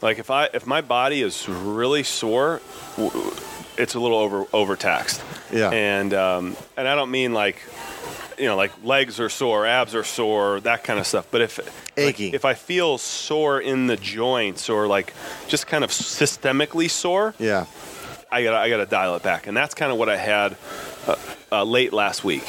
Like 0.00 0.18
if 0.18 0.30
I 0.30 0.48
if 0.54 0.66
my 0.66 0.80
body 0.80 1.22
is 1.22 1.48
really 1.48 2.02
sore, 2.02 2.60
it's 3.76 3.94
a 3.94 4.00
little 4.00 4.18
over 4.18 4.46
overtaxed. 4.52 5.22
Yeah. 5.52 5.70
And 5.70 6.14
um, 6.14 6.56
and 6.76 6.86
I 6.86 6.94
don't 6.94 7.10
mean 7.10 7.32
like 7.34 7.62
you 8.38 8.46
know 8.46 8.56
like 8.56 8.72
legs 8.84 9.20
are 9.20 9.28
sore, 9.28 9.66
abs 9.66 9.94
are 9.94 10.04
sore, 10.04 10.60
that 10.60 10.84
kind 10.84 10.98
of 10.98 11.06
stuff. 11.06 11.26
But 11.30 11.40
if 11.40 11.58
like, 11.96 12.20
if 12.20 12.44
I 12.44 12.54
feel 12.54 12.98
sore 12.98 13.60
in 13.60 13.86
the 13.86 13.96
joints 13.96 14.68
or 14.68 14.86
like 14.86 15.12
just 15.48 15.66
kind 15.66 15.84
of 15.84 15.90
systemically 15.90 16.90
sore, 16.90 17.34
Yeah. 17.38 17.66
I 18.30 18.42
gotta 18.44 18.58
I 18.58 18.68
gotta 18.68 18.86
dial 18.86 19.16
it 19.16 19.22
back. 19.22 19.46
And 19.46 19.56
that's 19.56 19.74
kind 19.74 19.90
of 19.90 19.98
what 19.98 20.08
I 20.08 20.16
had 20.16 20.56
uh, 21.06 21.16
uh, 21.50 21.64
late 21.64 21.92
last 21.94 22.24
week. 22.24 22.44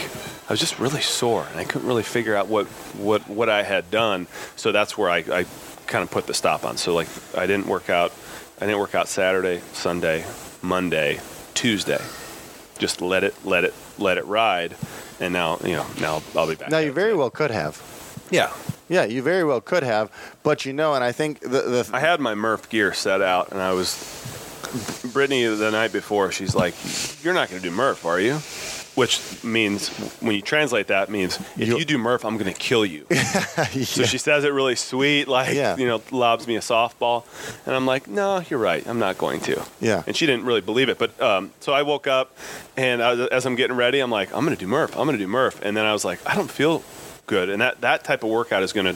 I 0.50 0.54
was 0.54 0.60
just 0.60 0.78
really 0.80 1.00
sore, 1.02 1.48
and 1.52 1.60
I 1.60 1.64
couldn't 1.64 1.88
really 1.88 2.04
figure 2.04 2.36
out 2.36 2.48
what 2.48 2.68
what 2.98 3.30
what 3.30 3.50
I 3.50 3.64
had 3.64 3.90
done. 3.90 4.28
So 4.58 4.72
that's 4.74 4.98
where 4.98 5.10
I, 5.10 5.18
I 5.20 5.46
kind 5.88 6.04
of 6.04 6.12
put 6.12 6.28
the 6.28 6.34
stop 6.34 6.66
on. 6.66 6.76
So 6.76 6.94
like 6.94 7.08
I 7.38 7.48
didn't 7.48 7.68
work 7.68 7.90
out. 7.90 8.12
I 8.60 8.66
didn't 8.66 8.80
work 8.80 8.94
out 8.94 9.08
Saturday, 9.08 9.62
Sunday, 9.72 10.26
Monday, 10.62 11.22
Tuesday. 11.54 12.02
Just 12.78 13.02
let 13.02 13.24
it 13.24 13.34
let 13.46 13.64
it 13.64 13.74
let 13.98 14.18
it 14.18 14.26
ride. 14.26 14.76
And 15.20 15.34
now 15.34 15.58
you 15.64 15.74
know 15.74 15.86
now 16.00 16.22
I'll 16.36 16.48
be 16.48 16.56
back. 16.56 16.70
Now 16.70 16.80
you 16.80 16.92
very 16.94 17.14
well 17.14 17.30
could 17.30 17.52
have. 17.52 17.82
yeah. 18.32 18.52
Yeah, 18.92 19.04
you 19.04 19.22
very 19.22 19.44
well 19.44 19.62
could 19.62 19.84
have, 19.84 20.10
but 20.42 20.66
you 20.66 20.74
know, 20.74 20.96
and 20.96 21.04
I 21.04 21.12
think 21.12 21.42
the, 21.42 21.48
the 21.48 21.90
I 21.94 22.00
had 22.00 22.20
my 22.20 22.34
Murph 22.34 22.70
gear 22.70 22.92
set 22.92 23.22
out, 23.22 23.52
and 23.52 23.62
I 23.62 23.74
was. 23.74 23.94
Brittany 25.14 25.46
the 25.46 25.72
night 25.72 25.92
before, 25.92 26.32
she's 26.32 26.56
like, 26.56 26.74
"You're 27.24 27.34
not 27.36 27.50
going 27.50 27.62
to 27.62 27.70
do 27.70 27.76
Murph, 27.76 28.06
are 28.06 28.20
you?" 28.20 28.40
Which 29.00 29.44
means, 29.46 29.88
when 30.20 30.36
you 30.36 30.42
translate 30.42 30.88
that, 30.88 31.10
means 31.10 31.40
if 31.58 31.68
You- 31.70 31.78
you 31.80 31.86
do 31.86 31.98
Murph, 31.98 32.26
I'm 32.26 32.38
going 32.38 32.54
to 32.54 32.60
kill 32.60 32.86
you. 32.86 33.06
So 33.86 34.04
she 34.04 34.18
says 34.18 34.44
it 34.44 34.52
really 34.54 34.76
sweet, 34.76 35.28
like 35.28 35.56
Yeah. 35.56 35.78
you 35.78 35.88
know, 35.88 36.02
lobs 36.12 36.48
me 36.48 36.56
a 36.58 36.60
softball, 36.60 37.24
and 37.66 37.74
I'm 37.76 37.86
like, 37.86 38.08
"No, 38.08 38.44
you're 38.50 38.60
right. 38.60 38.86
I'm 38.88 39.00
not 39.00 39.18
going 39.18 39.40
to." 39.42 39.64
Yeah. 39.80 40.04
And 40.06 40.16
she 40.18 40.26
didn't 40.26 40.46
really 40.46 40.62
believe 40.62 40.90
it, 40.90 40.98
but 40.98 41.12
um, 41.22 41.52
so 41.62 41.72
I 41.74 41.82
woke 41.84 42.08
up, 42.08 42.36
and 42.76 43.02
I 43.02 43.12
as 43.28 43.46
I'm 43.46 43.56
getting 43.56 43.78
ready, 43.78 44.00
I'm 44.02 44.12
like, 44.12 44.34
"I'm 44.36 44.44
going 44.46 44.56
to 44.58 44.60
do 44.66 44.68
Murph. 44.68 44.92
I'm 44.98 45.06
going 45.06 45.18
to 45.18 45.24
do 45.24 45.28
Murph," 45.28 45.60
and 45.64 45.76
then 45.78 45.86
I 45.86 45.94
was 45.94 46.04
like, 46.04 46.20
"I 46.30 46.36
don't 46.36 46.52
feel 46.52 46.84
good," 47.26 47.50
and 47.50 47.62
that 47.62 47.80
that 47.82 48.04
type 48.04 48.24
of 48.24 48.30
workout 48.30 48.64
is 48.64 48.74
going 48.74 48.88
to 48.94 48.96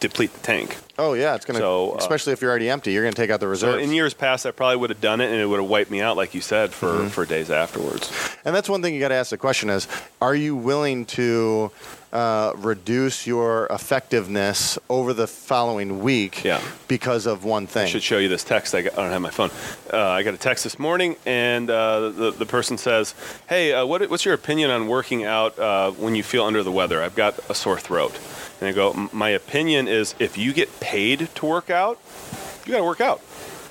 deplete 0.00 0.32
the 0.32 0.40
tank. 0.40 0.76
Oh 0.98 1.14
yeah, 1.14 1.34
it's 1.34 1.44
gonna, 1.44 1.58
So, 1.58 1.92
uh, 1.92 1.96
especially 1.96 2.32
if 2.32 2.40
you're 2.40 2.50
already 2.50 2.70
empty, 2.70 2.92
you're 2.92 3.02
gonna 3.04 3.14
take 3.14 3.30
out 3.30 3.40
the 3.40 3.46
So 3.46 3.50
reserves. 3.50 3.82
in 3.84 3.92
years 3.92 4.14
past, 4.14 4.46
I 4.46 4.50
probably 4.50 4.76
would 4.76 4.90
have 4.90 5.00
done 5.00 5.20
it, 5.20 5.30
and 5.30 5.40
it 5.40 5.46
would 5.46 5.60
have 5.60 5.68
wiped 5.68 5.90
me 5.90 6.00
out, 6.00 6.16
like 6.16 6.34
you 6.34 6.40
said, 6.40 6.72
for, 6.72 6.86
Mm-hmm. 6.88 7.08
for 7.08 7.24
days 7.26 7.50
afterwards. 7.50 8.10
and 8.44 8.54
that's 8.54 8.68
one 8.68 8.82
thing 8.82 8.94
you 8.94 9.00
got 9.00 9.08
to 9.08 9.14
ask 9.14 9.30
the 9.30 9.38
question: 9.38 9.70
is 9.70 9.88
Are 10.20 10.34
you 10.34 10.54
willing 10.56 11.04
to 11.06 11.70
uh, 12.12 12.52
reduce 12.58 13.26
your 13.26 13.66
effectiveness 13.70 14.78
over 14.88 15.12
the 15.12 15.26
following 15.26 16.00
week 16.00 16.44
Yeah. 16.44 16.60
because 16.86 17.26
of 17.26 17.44
one 17.44 17.66
thing. 17.66 17.82
I 17.86 17.88
should 17.88 18.04
show 18.04 18.18
you 18.18 18.28
this 18.28 18.44
text. 18.44 18.72
I, 18.72 18.82
got, 18.82 18.92
I 18.96 19.02
don't 19.02 19.10
have 19.10 19.20
my 19.20 19.30
phone. 19.30 19.50
Uh, 19.92 19.98
I 20.10 20.22
got 20.22 20.32
a 20.32 20.36
text 20.36 20.62
this 20.62 20.78
morning, 20.78 21.16
and 21.26 21.68
uh, 21.68 22.10
the, 22.10 22.30
the 22.30 22.46
person 22.46 22.78
says, 22.78 23.14
"Hey, 23.48 23.72
uh, 23.72 23.84
what, 23.84 24.08
what's 24.10 24.24
your 24.24 24.34
opinion 24.34 24.70
on 24.70 24.86
working 24.86 25.24
out 25.24 25.58
uh, 25.58 25.90
when 25.90 26.14
you 26.14 26.22
feel 26.22 26.44
under 26.44 26.62
the 26.62 26.70
weather? 26.70 27.02
I've 27.02 27.16
got 27.16 27.38
a 27.50 27.54
sore 27.54 27.80
throat." 27.80 28.16
And 28.60 28.68
I 28.68 28.72
go, 28.72 29.08
"My 29.12 29.30
opinion 29.30 29.88
is, 29.88 30.14
if 30.20 30.38
you 30.38 30.52
get 30.52 30.78
paid 30.84 31.28
to 31.34 31.46
work 31.46 31.70
out, 31.70 31.98
you 32.66 32.72
got 32.72 32.78
to 32.78 32.84
work 32.84 33.00
out. 33.00 33.20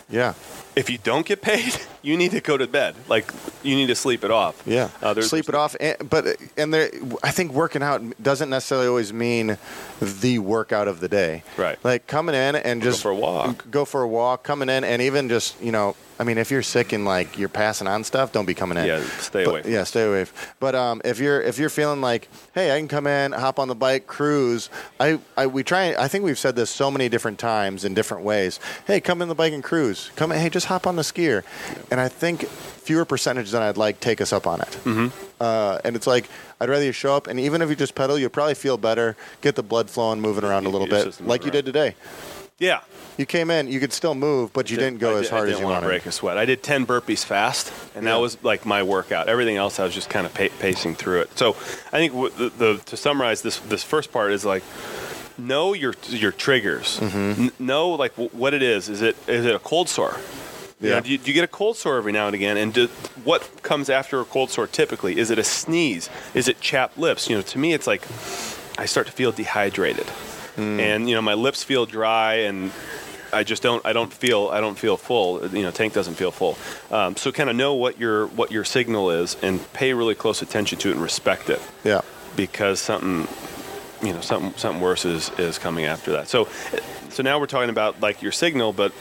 yeah, 0.10 0.34
If 0.76 0.90
you 0.90 0.98
don't 0.98 1.26
get 1.26 1.42
paid, 1.42 1.74
you 2.02 2.18
need 2.18 2.32
to 2.32 2.42
go 2.42 2.58
to 2.58 2.66
bed. 2.68 2.96
Like 3.08 3.32
you 3.64 3.76
need 3.76 3.88
to 3.88 3.96
sleep 3.96 4.24
it 4.24 4.32
off. 4.32 4.56
yeah. 4.66 4.90
Uh, 5.02 5.22
Sleep 5.22 5.48
it 5.48 5.56
off, 5.56 5.76
and, 5.80 5.96
but 6.10 6.26
and 6.58 6.74
there, 6.74 6.90
I 7.24 7.32
think 7.32 7.54
working 7.54 7.84
out 7.84 8.02
doesn't 8.22 8.50
necessarily 8.50 8.88
always 8.88 9.14
mean 9.14 9.58
the 10.02 10.40
workout 10.40 10.88
of 10.88 11.00
the 11.00 11.08
day. 11.08 11.44
Right. 11.58 11.78
Like 11.84 12.08
coming 12.08 12.36
in 12.36 12.56
and 12.56 12.82
Go 12.82 12.90
just 12.90 13.02
for 13.04 13.12
a 13.12 13.16
walk. 13.16 13.70
go 13.72 13.86
for 13.86 14.02
a 14.02 14.08
walk, 14.08 14.44
coming 14.44 14.70
in, 14.70 14.84
and 14.84 15.02
even 15.02 15.30
just 15.30 15.62
you 15.62 15.72
know, 15.72 15.96
I 16.20 16.24
mean, 16.24 16.38
if 16.38 16.52
you're 16.52 16.62
sick 16.64 16.94
and 16.94 17.06
like 17.06 17.38
you're 17.38 17.50
passing 17.50 17.88
on 17.88 18.04
stuff, 18.04 18.32
don't 18.32 18.46
be 18.46 18.54
coming 18.54 18.78
in. 18.78 18.86
Yeah, 18.86 19.04
stay 19.20 19.46
But- 19.46 19.50
away. 19.50 19.62
Yeah, 19.66 19.84
stay 19.84 20.08
away. 20.08 20.26
But 20.60 20.76
um, 20.76 21.02
if 21.04 21.20
you're 21.20 21.42
if 21.42 21.58
you're 21.58 21.70
feeling 21.70 22.02
like, 22.02 22.30
hey, 22.54 22.74
I 22.76 22.78
can 22.80 22.88
come 22.88 23.08
in, 23.08 23.32
hop 23.32 23.60
on 23.60 23.68
the 23.68 23.76
bike, 23.76 24.06
cruise. 24.08 24.70
I, 25.00 25.20
I 25.36 25.48
we 25.48 25.64
try. 25.64 25.96
I 25.98 26.08
think 26.08 26.24
we've 26.24 26.38
said 26.40 26.56
this 26.56 26.70
so 26.70 26.92
many 26.92 27.10
different 27.10 27.40
times 27.40 27.84
in 27.84 27.94
different 27.94 28.24
ways. 28.24 28.60
Hey, 28.86 29.00
come 29.02 29.22
in 29.22 29.28
the 29.28 29.36
bike 29.36 29.54
and 29.54 29.64
cruise. 29.64 30.12
Come 30.16 30.32
in. 30.32 30.40
Hey, 30.40 30.50
just 30.50 30.68
hop 30.68 30.86
on 30.88 30.96
the 30.96 31.02
skier. 31.04 31.44
And 31.92 32.00
I 32.00 32.08
think 32.08 32.48
fewer 32.48 33.06
percentage 33.06 33.52
than 33.52 33.62
I'd 33.62 33.78
like 33.78 34.00
take 34.00 34.20
us 34.22 34.34
up 34.34 34.46
on 34.46 34.62
it. 34.62 34.68
Mm-hmm. 34.84 35.08
Uh, 35.40 35.80
and 35.84 35.96
it's 35.96 36.06
like 36.08 36.30
I'd 36.62 36.70
rather 36.70 36.86
you 36.86 36.92
show 36.92 37.16
up, 37.16 37.28
and 37.28 37.40
even 37.40 37.62
if 37.62 37.70
you 37.70 37.76
just 37.76 37.96
pedal, 37.96 38.18
you'll 38.18 38.30
probably 38.30 38.56
feel 38.56 38.78
better, 38.78 39.18
get 39.42 39.56
the 39.56 39.64
blood 39.64 39.90
flowing, 39.90 40.22
moving 40.22 40.44
around 40.44 40.66
a 40.66 40.70
little 40.70 40.88
bit, 40.88 41.20
like 41.22 41.44
you 41.44 41.52
did 41.52 41.66
today. 41.66 41.96
Yeah. 42.60 42.82
You 43.18 43.26
came 43.26 43.52
in, 43.52 43.68
you 43.68 43.80
could 43.80 43.94
still 43.94 44.16
move, 44.16 44.54
but 44.54 44.72
you 44.72 44.78
didn't 44.78 45.00
go 45.00 45.16
I 45.18 45.20
as 45.20 45.26
did- 45.26 45.34
I 45.34 45.36
hard 45.38 45.50
as 45.50 45.56
didn't 45.56 45.60
you 45.62 45.66
want 45.66 45.76
wanted. 45.84 45.88
to 45.88 45.92
break 46.02 46.06
a 46.06 46.12
sweat. 46.12 46.38
I 46.38 46.46
did 46.46 46.64
10 46.64 46.86
burpees 46.86 47.24
fast, 47.26 47.72
and 47.96 48.06
Yeah. 48.06 48.14
that 48.14 48.20
was 48.20 48.38
like 48.44 48.66
my 48.66 48.84
workout. 48.84 49.28
Everything 49.28 49.58
else, 49.58 49.80
I 49.80 49.84
was 49.84 49.94
just 49.94 50.10
kind 50.10 50.26
of 50.26 50.34
pa- 50.34 50.48
pacing 50.60 50.96
through 50.96 51.22
it. 51.22 51.38
So 51.38 51.50
I 51.92 51.98
think 51.98 52.14
w- 52.14 52.32
the, 52.38 52.50
the, 52.50 52.78
to 52.86 52.98
summarize 52.98 53.42
this 53.42 53.58
this 53.60 53.84
first 53.84 54.12
part 54.12 54.32
is 54.32 54.46
like 54.46 54.64
know 55.38 55.74
your 55.74 55.94
your 56.10 56.32
triggers. 56.32 57.00
Mm-hmm. 57.00 57.42
N- 57.46 57.52
know 57.60 57.90
like 57.90 58.12
w- 58.12 58.30
what 58.32 58.54
it 58.54 58.64
is. 58.64 58.88
Is 58.90 59.02
it 59.02 59.16
is 59.28 59.46
it 59.46 59.54
a 59.56 59.60
cold 59.60 59.90
sore? 59.90 60.18
You 60.80 60.90
know, 60.90 60.96
Yeah. 60.96 61.02
do, 61.02 61.12
you, 61.12 61.18
do 61.18 61.28
you 61.30 61.34
get 61.34 61.44
a 61.44 61.48
cold 61.48 61.78
sore 61.78 61.98
every 61.98 62.12
now 62.12 62.26
and 62.28 62.36
again? 62.36 62.58
And 62.58 62.74
do, 62.74 62.88
what 63.24 63.62
comes 63.64 63.90
after 63.90 64.20
a 64.20 64.26
cold 64.26 64.50
sore 64.50 64.68
typically? 64.68 65.18
Is 65.18 65.30
it 65.32 65.40
a 65.40 65.44
sneeze? 65.44 66.10
Is 66.34 66.48
it 66.48 66.60
chapped 66.62 66.98
lips? 66.98 67.30
You 67.30 67.38
know, 67.38 67.42
to 67.42 67.58
me, 67.58 67.74
it's 67.74 67.88
like 67.88 68.02
I 68.78 68.86
start 68.86 69.08
to 69.08 69.14
feel 69.14 69.32
dehydrated, 69.32 70.08
Hmm. 70.56 70.80
and 70.80 71.10
you 71.10 71.16
know, 71.16 71.22
my 71.22 71.34
lips 71.34 71.64
feel 71.64 71.86
dry, 71.86 72.36
and 72.48 72.72
I 73.32 73.44
just 73.44 73.64
don't. 73.64 73.84
I 73.86 73.94
don't 73.94 74.14
feel. 74.14 74.50
I 74.50 74.62
don't 74.62 74.78
feel 74.78 74.98
full. 74.98 75.48
You 75.48 75.64
know, 75.64 75.72
tank 75.72 75.94
doesn't 75.94 76.14
feel 76.16 76.32
full. 76.32 76.58
Um, 76.96 77.16
so, 77.16 77.32
kind 77.32 77.50
of 77.50 77.56
know 77.56 77.74
what 77.74 78.00
your 78.00 78.28
what 78.28 78.52
your 78.52 78.64
signal 78.64 79.10
is, 79.10 79.36
and 79.42 79.60
pay 79.74 79.94
really 79.94 80.16
close 80.16 80.42
attention 80.42 80.78
to 80.80 80.90
it 80.90 80.94
and 80.94 81.02
respect 81.02 81.50
it 81.50 81.62
Yeah. 81.84 82.02
because 82.36 82.80
something 82.80 83.28
you 84.04 84.14
know 84.14 84.22
something 84.22 84.54
something 84.58 84.82
worse 84.82 85.06
is 85.06 85.32
is 85.40 85.58
coming 85.58 85.86
after 85.86 86.12
that 86.12 86.28
so 86.28 86.48
so 87.10 87.24
now 87.24 87.40
we're 87.40 87.46
talking 87.48 87.70
about 87.70 88.02
like 88.02 88.22
your 88.22 88.34
signal 88.34 88.74
but 88.74 88.92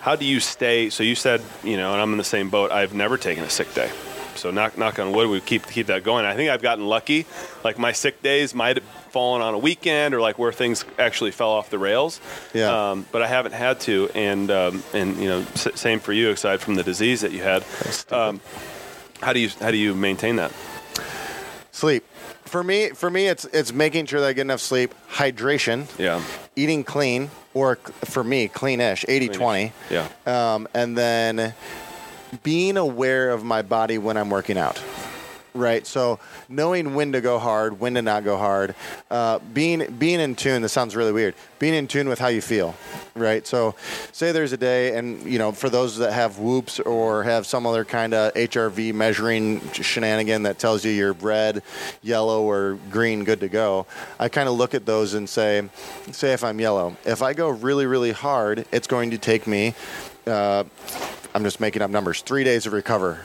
how 0.00 0.16
do 0.16 0.24
you 0.24 0.40
stay 0.40 0.90
so 0.90 1.04
you 1.04 1.14
said 1.14 1.40
you 1.62 1.76
know 1.76 1.92
and 1.92 2.02
i'm 2.02 2.10
in 2.10 2.18
the 2.18 2.24
same 2.24 2.50
boat 2.50 2.72
i've 2.72 2.92
never 2.92 3.16
taken 3.16 3.44
a 3.44 3.48
sick 3.50 3.72
day 3.72 3.88
so 4.36 4.50
knock 4.50 4.76
knock 4.78 4.98
on 4.98 5.12
wood 5.12 5.28
we 5.28 5.40
keep 5.40 5.66
keep 5.66 5.86
that 5.86 6.02
going. 6.04 6.24
I 6.24 6.34
think 6.34 6.50
i've 6.50 6.62
gotten 6.62 6.86
lucky. 6.86 7.26
Like 7.64 7.78
my 7.78 7.92
sick 7.92 8.22
days 8.22 8.54
might 8.54 8.76
have 8.76 8.84
fallen 9.10 9.42
on 9.42 9.52
a 9.54 9.58
weekend 9.58 10.14
or 10.14 10.20
like 10.20 10.38
where 10.38 10.52
things 10.52 10.84
actually 10.98 11.30
fell 11.32 11.50
off 11.50 11.68
the 11.70 11.78
rails. 11.78 12.20
Yeah. 12.54 12.90
um, 12.92 13.06
but 13.12 13.20
i 13.22 13.26
haven't 13.26 13.52
had 13.52 13.80
to. 13.80 14.08
And 14.14 14.50
um, 14.50 14.82
and 14.94 15.16
you 15.18 15.28
know 15.28 15.40
s- 15.40 15.68
same 15.74 16.00
for 16.00 16.12
you 16.12 16.30
aside 16.30 16.60
from 16.60 16.74
the 16.76 16.82
disease 16.82 17.20
that 17.20 17.32
you 17.32 17.42
had. 17.42 17.64
Um, 18.10 18.40
how 19.20 19.32
do 19.32 19.40
you 19.40 19.50
how 19.60 19.70
do 19.70 19.76
you 19.76 19.94
maintain 19.94 20.36
that? 20.36 20.52
Sleep. 21.70 22.04
For 22.44 22.62
me, 22.62 22.90
for 22.90 23.08
me, 23.10 23.28
it's 23.28 23.44
it's 23.46 23.72
making 23.72 24.06
sure 24.06 24.20
that 24.20 24.26
I 24.26 24.32
get 24.34 24.42
enough 24.42 24.60
sleep, 24.60 24.94
hydration, 25.10 25.86
yeah. 25.98 26.22
eating 26.54 26.84
clean, 26.84 27.30
or 27.54 27.78
c- 27.84 27.92
for 28.04 28.22
me, 28.22 28.48
cleanish, 28.48 29.06
80-20. 29.06 29.72
yeah. 29.88 30.08
Um, 30.26 30.68
and 30.74 30.98
then 30.98 31.54
being 32.42 32.76
aware 32.76 33.30
of 33.30 33.44
my 33.44 33.62
body 33.62 33.98
when 33.98 34.16
I'm 34.16 34.30
working 34.30 34.58
out. 34.58 34.82
Right, 35.54 35.86
so 35.86 36.18
knowing 36.48 36.94
when 36.94 37.12
to 37.12 37.20
go 37.20 37.38
hard, 37.38 37.78
when 37.78 37.92
to 37.94 38.00
not 38.00 38.24
go 38.24 38.38
hard, 38.38 38.74
uh, 39.10 39.38
being 39.52 39.84
being 39.98 40.18
in 40.18 40.34
tune. 40.34 40.62
This 40.62 40.72
sounds 40.72 40.96
really 40.96 41.12
weird. 41.12 41.34
Being 41.58 41.74
in 41.74 41.86
tune 41.86 42.08
with 42.08 42.18
how 42.18 42.28
you 42.28 42.40
feel, 42.40 42.74
right? 43.14 43.46
So, 43.46 43.74
say 44.12 44.32
there's 44.32 44.54
a 44.54 44.56
day, 44.56 44.96
and 44.96 45.22
you 45.24 45.38
know, 45.38 45.52
for 45.52 45.68
those 45.68 45.98
that 45.98 46.14
have 46.14 46.38
whoops 46.38 46.80
or 46.80 47.22
have 47.24 47.46
some 47.46 47.66
other 47.66 47.84
kind 47.84 48.14
of 48.14 48.32
HRV 48.32 48.94
measuring 48.94 49.60
shenanigan 49.72 50.44
that 50.44 50.58
tells 50.58 50.86
you 50.86 50.90
you're 50.90 51.12
red, 51.12 51.62
yellow, 52.00 52.44
or 52.44 52.78
green, 52.90 53.22
good 53.22 53.40
to 53.40 53.48
go. 53.50 53.84
I 54.18 54.30
kind 54.30 54.48
of 54.48 54.54
look 54.54 54.72
at 54.72 54.86
those 54.86 55.12
and 55.12 55.28
say, 55.28 55.68
say 56.12 56.32
if 56.32 56.44
I'm 56.44 56.60
yellow, 56.60 56.96
if 57.04 57.20
I 57.20 57.34
go 57.34 57.50
really, 57.50 57.84
really 57.84 58.12
hard, 58.12 58.64
it's 58.72 58.86
going 58.86 59.10
to 59.10 59.18
take 59.18 59.46
me 59.46 59.74
uh, 60.26 60.64
I'm 61.34 61.44
just 61.44 61.60
making 61.60 61.82
up 61.82 61.90
numbers. 61.90 62.20
Three 62.20 62.44
days 62.44 62.64
to 62.64 62.70
recover. 62.70 63.24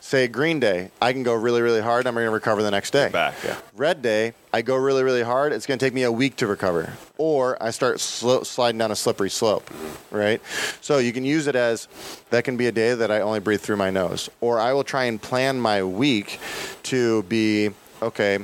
Say 0.00 0.28
Green 0.28 0.60
Day, 0.60 0.90
I 1.02 1.12
can 1.12 1.24
go 1.24 1.34
really, 1.34 1.62
really 1.62 1.80
hard. 1.80 2.06
I'm 2.06 2.14
going 2.14 2.26
to 2.26 2.30
recover 2.30 2.62
the 2.62 2.70
next 2.70 2.92
day. 2.92 3.08
back 3.08 3.34
yeah 3.44 3.58
Red 3.74 4.02
Day, 4.02 4.34
I 4.52 4.62
go 4.62 4.76
really, 4.76 5.02
really 5.02 5.22
hard. 5.24 5.52
It's 5.52 5.66
going 5.66 5.80
to 5.80 5.84
take 5.84 5.94
me 5.94 6.04
a 6.04 6.12
week 6.12 6.36
to 6.36 6.46
recover. 6.46 6.92
Or 7.18 7.60
I 7.60 7.70
start 7.70 7.98
slo- 7.98 8.44
sliding 8.44 8.78
down 8.78 8.92
a 8.92 8.96
slippery 8.96 9.30
slope, 9.30 9.68
right? 10.12 10.40
So 10.80 10.98
you 10.98 11.12
can 11.12 11.24
use 11.24 11.48
it 11.48 11.56
as 11.56 11.88
that 12.30 12.44
can 12.44 12.56
be 12.56 12.68
a 12.68 12.72
day 12.72 12.94
that 12.94 13.10
I 13.10 13.20
only 13.20 13.40
breathe 13.40 13.60
through 13.60 13.78
my 13.78 13.90
nose. 13.90 14.30
Or 14.40 14.60
I 14.60 14.72
will 14.72 14.84
try 14.84 15.06
and 15.06 15.20
plan 15.20 15.58
my 15.58 15.82
week 15.82 16.38
to 16.84 17.24
be 17.24 17.70
okay. 18.02 18.38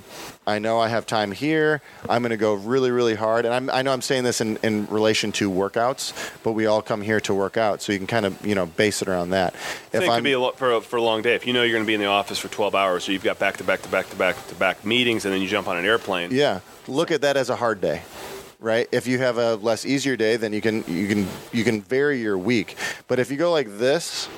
I 0.47 0.59
know 0.59 0.81
I 0.81 0.89
have 0.89 1.07
time 1.07 1.31
here. 1.31 1.81
I'm 2.09 2.23
going 2.23 2.31
to 2.31 2.37
go 2.37 2.55
really, 2.55 2.91
really 2.91 3.15
hard. 3.15 3.45
And 3.45 3.55
I'm, 3.55 3.71
I 3.71 3.83
know 3.83 3.93
I'm 3.93 4.03
saying 4.03 4.25
this 4.25 4.41
in, 4.41 4.57
in 4.59 4.87
relation 4.87 5.31
to 5.33 5.51
workouts, 5.51 6.13
but 6.43 6.53
we 6.53 6.67
all 6.67 6.83
come 6.83 7.01
here 7.01 7.21
to 7.21 7.35
work 7.35 7.57
out. 7.57 7.81
So 7.81 7.93
you 7.93 7.99
can 7.99 8.07
kind 8.09 8.27
of, 8.27 8.45
you 8.45 8.55
know, 8.55 8.67
base 8.67 9.03
it 9.03 9.09
around 9.09 9.31
that. 9.31 9.55
I 9.55 9.99
think 9.99 10.05
it 10.05 10.09
could 10.09 10.25
be 10.25 10.33
a 10.33 10.41
lot 10.41 10.59
for 10.59 10.73
a, 10.73 10.81
for 10.81 10.97
a 10.97 11.03
long 11.03 11.23
day. 11.23 11.35
If 11.35 11.47
you 11.47 11.53
know 11.53 11.63
you're 11.63 11.73
going 11.73 11.85
to 11.85 11.87
be 11.87 11.95
in 11.95 12.01
the 12.01 12.07
office 12.07 12.39
for 12.39 12.49
12 12.49 12.75
hours, 12.75 13.09
or 13.09 13.13
you've 13.13 13.23
got 13.23 13.39
back 13.39 13.59
to 13.59 13.65
back 13.65 13.83
to 13.83 13.89
back 13.89 14.11
to 14.11 14.17
back 14.17 14.47
to 14.49 14.55
back 14.55 14.85
meetings, 14.85 15.25
and 15.25 15.33
then 15.33 15.41
you 15.41 15.49
jump 15.49 15.69
on 15.69 15.77
an 15.77 15.85
airplane. 15.85 16.31
Yeah, 16.33 16.61
look 16.89 17.11
at 17.11 17.21
that 17.21 17.37
as 17.37 17.51
a 17.51 17.57
hard 17.57 17.81
day, 17.81 18.03
right? 18.59 18.89
If 18.91 19.07
you 19.07 19.19
have 19.19 19.39
a 19.39 19.57
less 19.57 19.87
easier 19.87 20.17
day, 20.17 20.37
then 20.37 20.53
you 20.53 20.61
can 20.61 20.85
you 20.89 21.07
can 21.07 21.29
you 21.53 21.63
can 21.63 21.83
vary 21.83 22.21
your 22.21 22.37
week. 22.37 22.77
But 23.07 23.19
if 23.19 23.31
you 23.31 23.37
go 23.37 23.53
like 23.53 23.79
this 23.79 24.29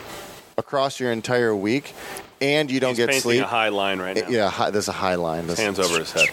across 0.58 1.00
your 1.00 1.12
entire 1.12 1.54
week, 1.54 1.94
and 2.40 2.70
you 2.70 2.80
don't 2.80 2.90
He's 2.90 2.98
get 2.98 3.08
painting 3.08 3.22
sleep, 3.22 3.42
a 3.42 3.46
high 3.46 3.68
line 3.68 3.98
right 4.00 4.16
now. 4.16 4.28
yeah, 4.28 4.50
hi, 4.50 4.70
there's 4.70 4.88
a 4.88 4.92
high 4.92 5.14
line. 5.14 5.46
This- 5.46 5.58
Hands 5.58 5.78
over 5.78 5.98
his 5.98 6.12
head. 6.12 6.28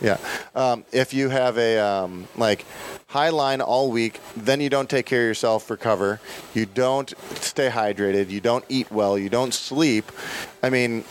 Yeah. 0.00 0.18
Um, 0.54 0.84
if 0.92 1.14
you 1.14 1.28
have 1.30 1.56
a 1.56 1.78
um, 1.78 2.26
like 2.36 2.64
high 3.06 3.30
line 3.30 3.60
all 3.60 3.90
week, 3.90 4.20
then 4.36 4.60
you 4.60 4.68
don't 4.68 4.90
take 4.90 5.06
care 5.06 5.22
of 5.22 5.26
yourself, 5.28 5.70
recover. 5.70 6.20
You 6.52 6.66
don't 6.66 7.12
stay 7.36 7.68
hydrated. 7.70 8.28
You 8.30 8.40
don't 8.40 8.64
eat 8.68 8.90
well. 8.90 9.16
You 9.18 9.28
don't 9.28 9.54
sleep. 9.54 10.10
I 10.62 10.70
mean, 10.70 11.04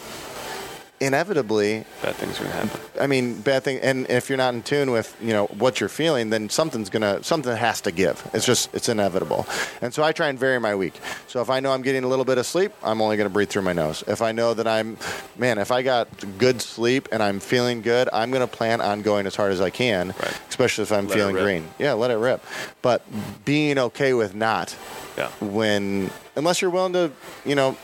inevitably, 0.99 1.85
Bad 2.01 2.15
things 2.15 2.39
are 2.39 2.43
going 2.43 2.55
to 2.55 2.67
happen. 2.67 2.81
I 3.01 3.07
mean, 3.07 3.41
bad 3.41 3.63
thing. 3.63 3.79
And 3.81 4.09
if 4.09 4.29
you're 4.29 4.37
not 4.37 4.53
in 4.53 4.61
tune 4.63 4.91
with, 4.91 5.15
you 5.21 5.33
know, 5.33 5.47
what 5.47 5.79
you're 5.79 5.89
feeling, 5.89 6.29
then 6.29 6.49
something's 6.49 6.89
gonna, 6.89 7.21
something 7.23 7.55
has 7.55 7.81
to 7.81 7.91
give. 7.91 8.25
It's 8.33 8.45
just, 8.45 8.73
it's 8.73 8.87
inevitable. 8.87 9.45
And 9.81 9.93
so 9.93 10.03
I 10.03 10.11
try 10.11 10.29
and 10.29 10.39
vary 10.39 10.59
my 10.59 10.75
week. 10.75 10.93
So 11.27 11.41
if 11.41 11.49
I 11.49 11.59
know 11.59 11.71
I'm 11.73 11.81
getting 11.81 12.03
a 12.03 12.07
little 12.07 12.23
bit 12.25 12.37
of 12.37 12.45
sleep, 12.45 12.71
I'm 12.83 13.01
only 13.01 13.17
gonna 13.17 13.29
breathe 13.29 13.49
through 13.49 13.63
my 13.63 13.73
nose. 13.73 14.03
If 14.07 14.21
I 14.21 14.31
know 14.31 14.53
that 14.53 14.67
I'm, 14.67 14.97
man, 15.37 15.57
if 15.57 15.71
I 15.71 15.81
got 15.81 16.07
good 16.37 16.61
sleep 16.61 17.09
and 17.11 17.21
I'm 17.21 17.39
feeling 17.39 17.81
good, 17.81 18.07
I'm 18.13 18.31
gonna 18.31 18.47
plan 18.47 18.79
on 18.79 19.01
going 19.01 19.25
as 19.27 19.35
hard 19.35 19.51
as 19.51 19.59
I 19.61 19.71
can, 19.71 20.09
Right. 20.09 20.39
especially 20.49 20.83
if 20.83 20.91
I'm 20.91 21.07
Let 21.07 21.17
feeling 21.17 21.35
green. 21.35 21.67
Yeah, 21.79 21.93
let 21.93 22.11
it 22.11 22.17
rip. 22.17 22.43
But 22.81 23.03
being 23.43 23.77
okay 23.77 24.13
with 24.13 24.35
not 24.35 24.75
Yeah. 25.17 25.27
when, 25.41 26.11
unless 26.35 26.61
you're 26.61 26.71
willing 26.71 26.93
to, 26.93 27.11
you 27.45 27.55
know, 27.55 27.75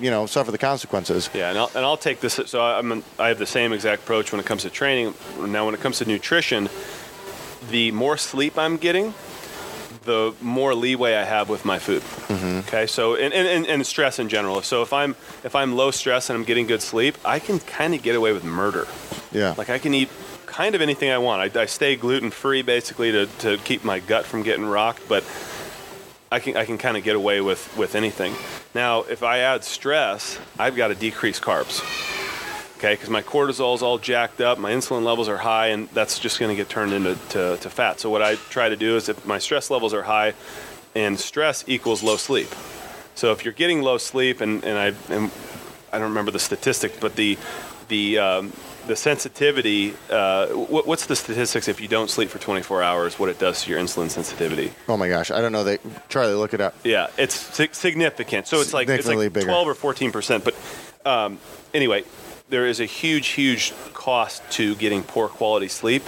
you 0.00 0.10
know, 0.10 0.26
suffer 0.26 0.50
the 0.50 0.58
consequences. 0.58 1.30
Yeah, 1.34 1.50
and 1.50 1.58
I'll, 1.58 1.70
and 1.74 1.84
I'll 1.84 1.96
take 1.96 2.20
this. 2.20 2.40
So 2.46 2.62
I'm, 2.62 3.04
I 3.18 3.28
have 3.28 3.38
the 3.38 3.46
same 3.46 3.72
exact 3.72 4.02
approach 4.02 4.32
when 4.32 4.40
it 4.40 4.46
comes 4.46 4.62
to 4.62 4.70
training. 4.70 5.14
Now, 5.38 5.66
when 5.66 5.74
it 5.74 5.80
comes 5.80 5.98
to 5.98 6.04
nutrition, 6.04 6.68
the 7.70 7.90
more 7.92 8.16
sleep 8.16 8.58
I'm 8.58 8.76
getting, 8.76 9.14
the 10.04 10.34
more 10.40 10.74
leeway 10.74 11.14
I 11.14 11.24
have 11.24 11.48
with 11.48 11.64
my 11.64 11.78
food. 11.78 12.02
Mm-hmm. 12.02 12.58
Okay, 12.68 12.86
so 12.86 13.14
and, 13.14 13.32
and, 13.32 13.46
and, 13.46 13.66
and 13.66 13.86
stress 13.86 14.18
in 14.18 14.28
general. 14.28 14.62
So 14.62 14.82
if 14.82 14.92
I'm 14.92 15.12
if 15.44 15.54
I'm 15.54 15.76
low 15.76 15.90
stress 15.90 16.28
and 16.30 16.36
I'm 16.36 16.44
getting 16.44 16.66
good 16.66 16.82
sleep, 16.82 17.16
I 17.24 17.38
can 17.38 17.60
kind 17.60 17.94
of 17.94 18.02
get 18.02 18.16
away 18.16 18.32
with 18.32 18.44
murder. 18.44 18.86
Yeah. 19.30 19.54
Like 19.56 19.70
I 19.70 19.78
can 19.78 19.94
eat 19.94 20.08
kind 20.46 20.74
of 20.74 20.80
anything 20.80 21.10
I 21.10 21.18
want. 21.18 21.56
I, 21.56 21.62
I 21.62 21.66
stay 21.66 21.96
gluten 21.96 22.30
free 22.30 22.62
basically 22.62 23.12
to, 23.12 23.26
to 23.38 23.58
keep 23.58 23.84
my 23.84 24.00
gut 24.00 24.26
from 24.26 24.42
getting 24.42 24.66
rocked, 24.66 25.08
but 25.08 25.24
I 26.32 26.40
can 26.40 26.56
I 26.56 26.64
can 26.64 26.78
kind 26.78 26.96
of 26.96 27.04
get 27.04 27.14
away 27.14 27.42
with 27.42 27.76
with 27.76 27.94
anything. 27.94 28.34
Now, 28.74 29.02
if 29.02 29.22
I 29.22 29.40
add 29.40 29.64
stress, 29.64 30.38
I've 30.58 30.76
got 30.76 30.88
to 30.88 30.94
decrease 30.94 31.38
carbs. 31.38 31.82
Okay, 32.78 32.94
because 32.94 33.10
my 33.10 33.22
cortisol 33.22 33.74
is 33.74 33.82
all 33.82 33.98
jacked 33.98 34.40
up, 34.40 34.58
my 34.58 34.72
insulin 34.72 35.04
levels 35.04 35.28
are 35.28 35.36
high, 35.36 35.68
and 35.68 35.88
that's 35.90 36.18
just 36.18 36.40
going 36.40 36.48
to 36.48 36.56
get 36.56 36.68
turned 36.68 36.92
into 36.92 37.16
to, 37.28 37.58
to 37.58 37.70
fat. 37.70 38.00
So 38.00 38.08
what 38.10 38.22
I 38.22 38.36
try 38.50 38.70
to 38.70 38.76
do 38.76 38.96
is 38.96 39.08
if 39.08 39.24
my 39.26 39.38
stress 39.38 39.70
levels 39.70 39.92
are 39.94 40.02
high, 40.02 40.32
and 40.94 41.20
stress 41.20 41.64
equals 41.68 42.02
low 42.02 42.16
sleep. 42.16 42.48
So 43.14 43.30
if 43.30 43.44
you're 43.44 43.54
getting 43.54 43.82
low 43.82 43.98
sleep, 43.98 44.40
and, 44.40 44.64
and 44.64 44.78
I 44.78 45.14
and 45.14 45.30
I 45.92 45.98
don't 45.98 46.08
remember 46.08 46.30
the 46.30 46.38
statistic, 46.38 47.00
but 47.00 47.16
the 47.16 47.38
the 47.88 48.18
um, 48.18 48.52
the 48.86 48.96
sensitivity. 48.96 49.94
Uh, 50.10 50.48
what, 50.48 50.86
what's 50.86 51.06
the 51.06 51.16
statistics 51.16 51.68
if 51.68 51.80
you 51.80 51.88
don't 51.88 52.10
sleep 52.10 52.30
for 52.30 52.38
24 52.38 52.82
hours? 52.82 53.18
What 53.18 53.28
it 53.28 53.38
does 53.38 53.62
to 53.64 53.70
your 53.70 53.78
insulin 53.78 54.10
sensitivity? 54.10 54.72
Oh 54.88 54.96
my 54.96 55.08
gosh. 55.08 55.30
I 55.30 55.40
don't 55.40 55.52
know. 55.52 55.64
They, 55.64 55.78
Charlie, 56.08 56.34
look 56.34 56.54
it 56.54 56.60
up. 56.60 56.74
Yeah, 56.84 57.08
it's 57.18 57.34
sig- 57.34 57.74
significant. 57.74 58.46
So 58.46 58.60
it's 58.60 58.72
like 58.72 58.88
it's 58.88 59.06
like 59.06 59.32
bigger. 59.32 59.46
12 59.46 59.68
or 59.68 59.74
14 59.74 60.12
percent. 60.12 60.44
But 60.44 60.54
um, 61.04 61.38
anyway, 61.74 62.04
there 62.48 62.66
is 62.66 62.80
a 62.80 62.86
huge, 62.86 63.28
huge 63.28 63.72
cost 63.92 64.42
to 64.52 64.74
getting 64.76 65.02
poor 65.02 65.28
quality 65.28 65.68
sleep. 65.68 66.02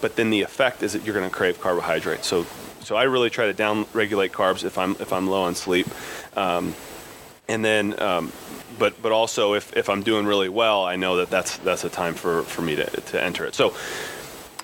But 0.00 0.16
then 0.16 0.30
the 0.30 0.42
effect 0.42 0.82
is 0.82 0.92
that 0.92 1.04
you're 1.04 1.14
going 1.14 1.28
to 1.28 1.34
crave 1.34 1.60
carbohydrates. 1.60 2.26
So, 2.26 2.46
so 2.80 2.94
I 2.94 3.04
really 3.04 3.30
try 3.30 3.46
to 3.46 3.52
down 3.52 3.86
regulate 3.92 4.32
carbs 4.32 4.64
if 4.64 4.78
I'm 4.78 4.92
if 5.00 5.12
I'm 5.12 5.28
low 5.28 5.42
on 5.42 5.54
sleep, 5.54 5.86
um, 6.36 6.74
and 7.48 7.64
then. 7.64 8.00
Um, 8.00 8.32
but, 8.78 9.00
but 9.02 9.12
also 9.12 9.54
if, 9.54 9.76
if 9.76 9.88
I'm 9.88 10.02
doing 10.02 10.26
really 10.26 10.48
well, 10.48 10.84
I 10.84 10.96
know 10.96 11.16
that 11.16 11.30
that's 11.30 11.56
that's 11.58 11.84
a 11.84 11.88
time 11.88 12.14
for, 12.14 12.42
for 12.44 12.62
me 12.62 12.76
to, 12.76 12.84
to 12.88 13.22
enter 13.22 13.44
it. 13.44 13.54
So 13.54 13.74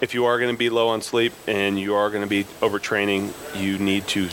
if 0.00 0.12
you 0.14 0.24
are 0.26 0.38
going 0.38 0.52
to 0.54 0.58
be 0.58 0.70
low 0.70 0.88
on 0.88 1.00
sleep 1.02 1.32
and 1.46 1.78
you 1.78 1.94
are 1.94 2.10
going 2.10 2.22
to 2.22 2.28
be 2.28 2.44
overtraining, 2.60 3.32
you 3.60 3.78
need 3.78 4.06
to 4.08 4.28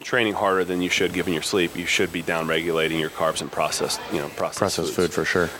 training 0.00 0.34
harder 0.34 0.62
than 0.64 0.80
you 0.80 0.88
should 0.88 1.12
given 1.12 1.32
your 1.32 1.42
sleep. 1.42 1.76
You 1.76 1.86
should 1.86 2.12
be 2.12 2.22
down 2.22 2.46
regulating 2.46 3.00
your 3.00 3.10
carbs 3.10 3.40
and 3.40 3.50
processed, 3.50 4.00
you 4.12 4.18
know, 4.20 4.28
processed, 4.28 4.58
Processed 4.58 4.94
foods. 4.94 4.96
food 4.96 5.12
for 5.12 5.24
sure. 5.24 5.50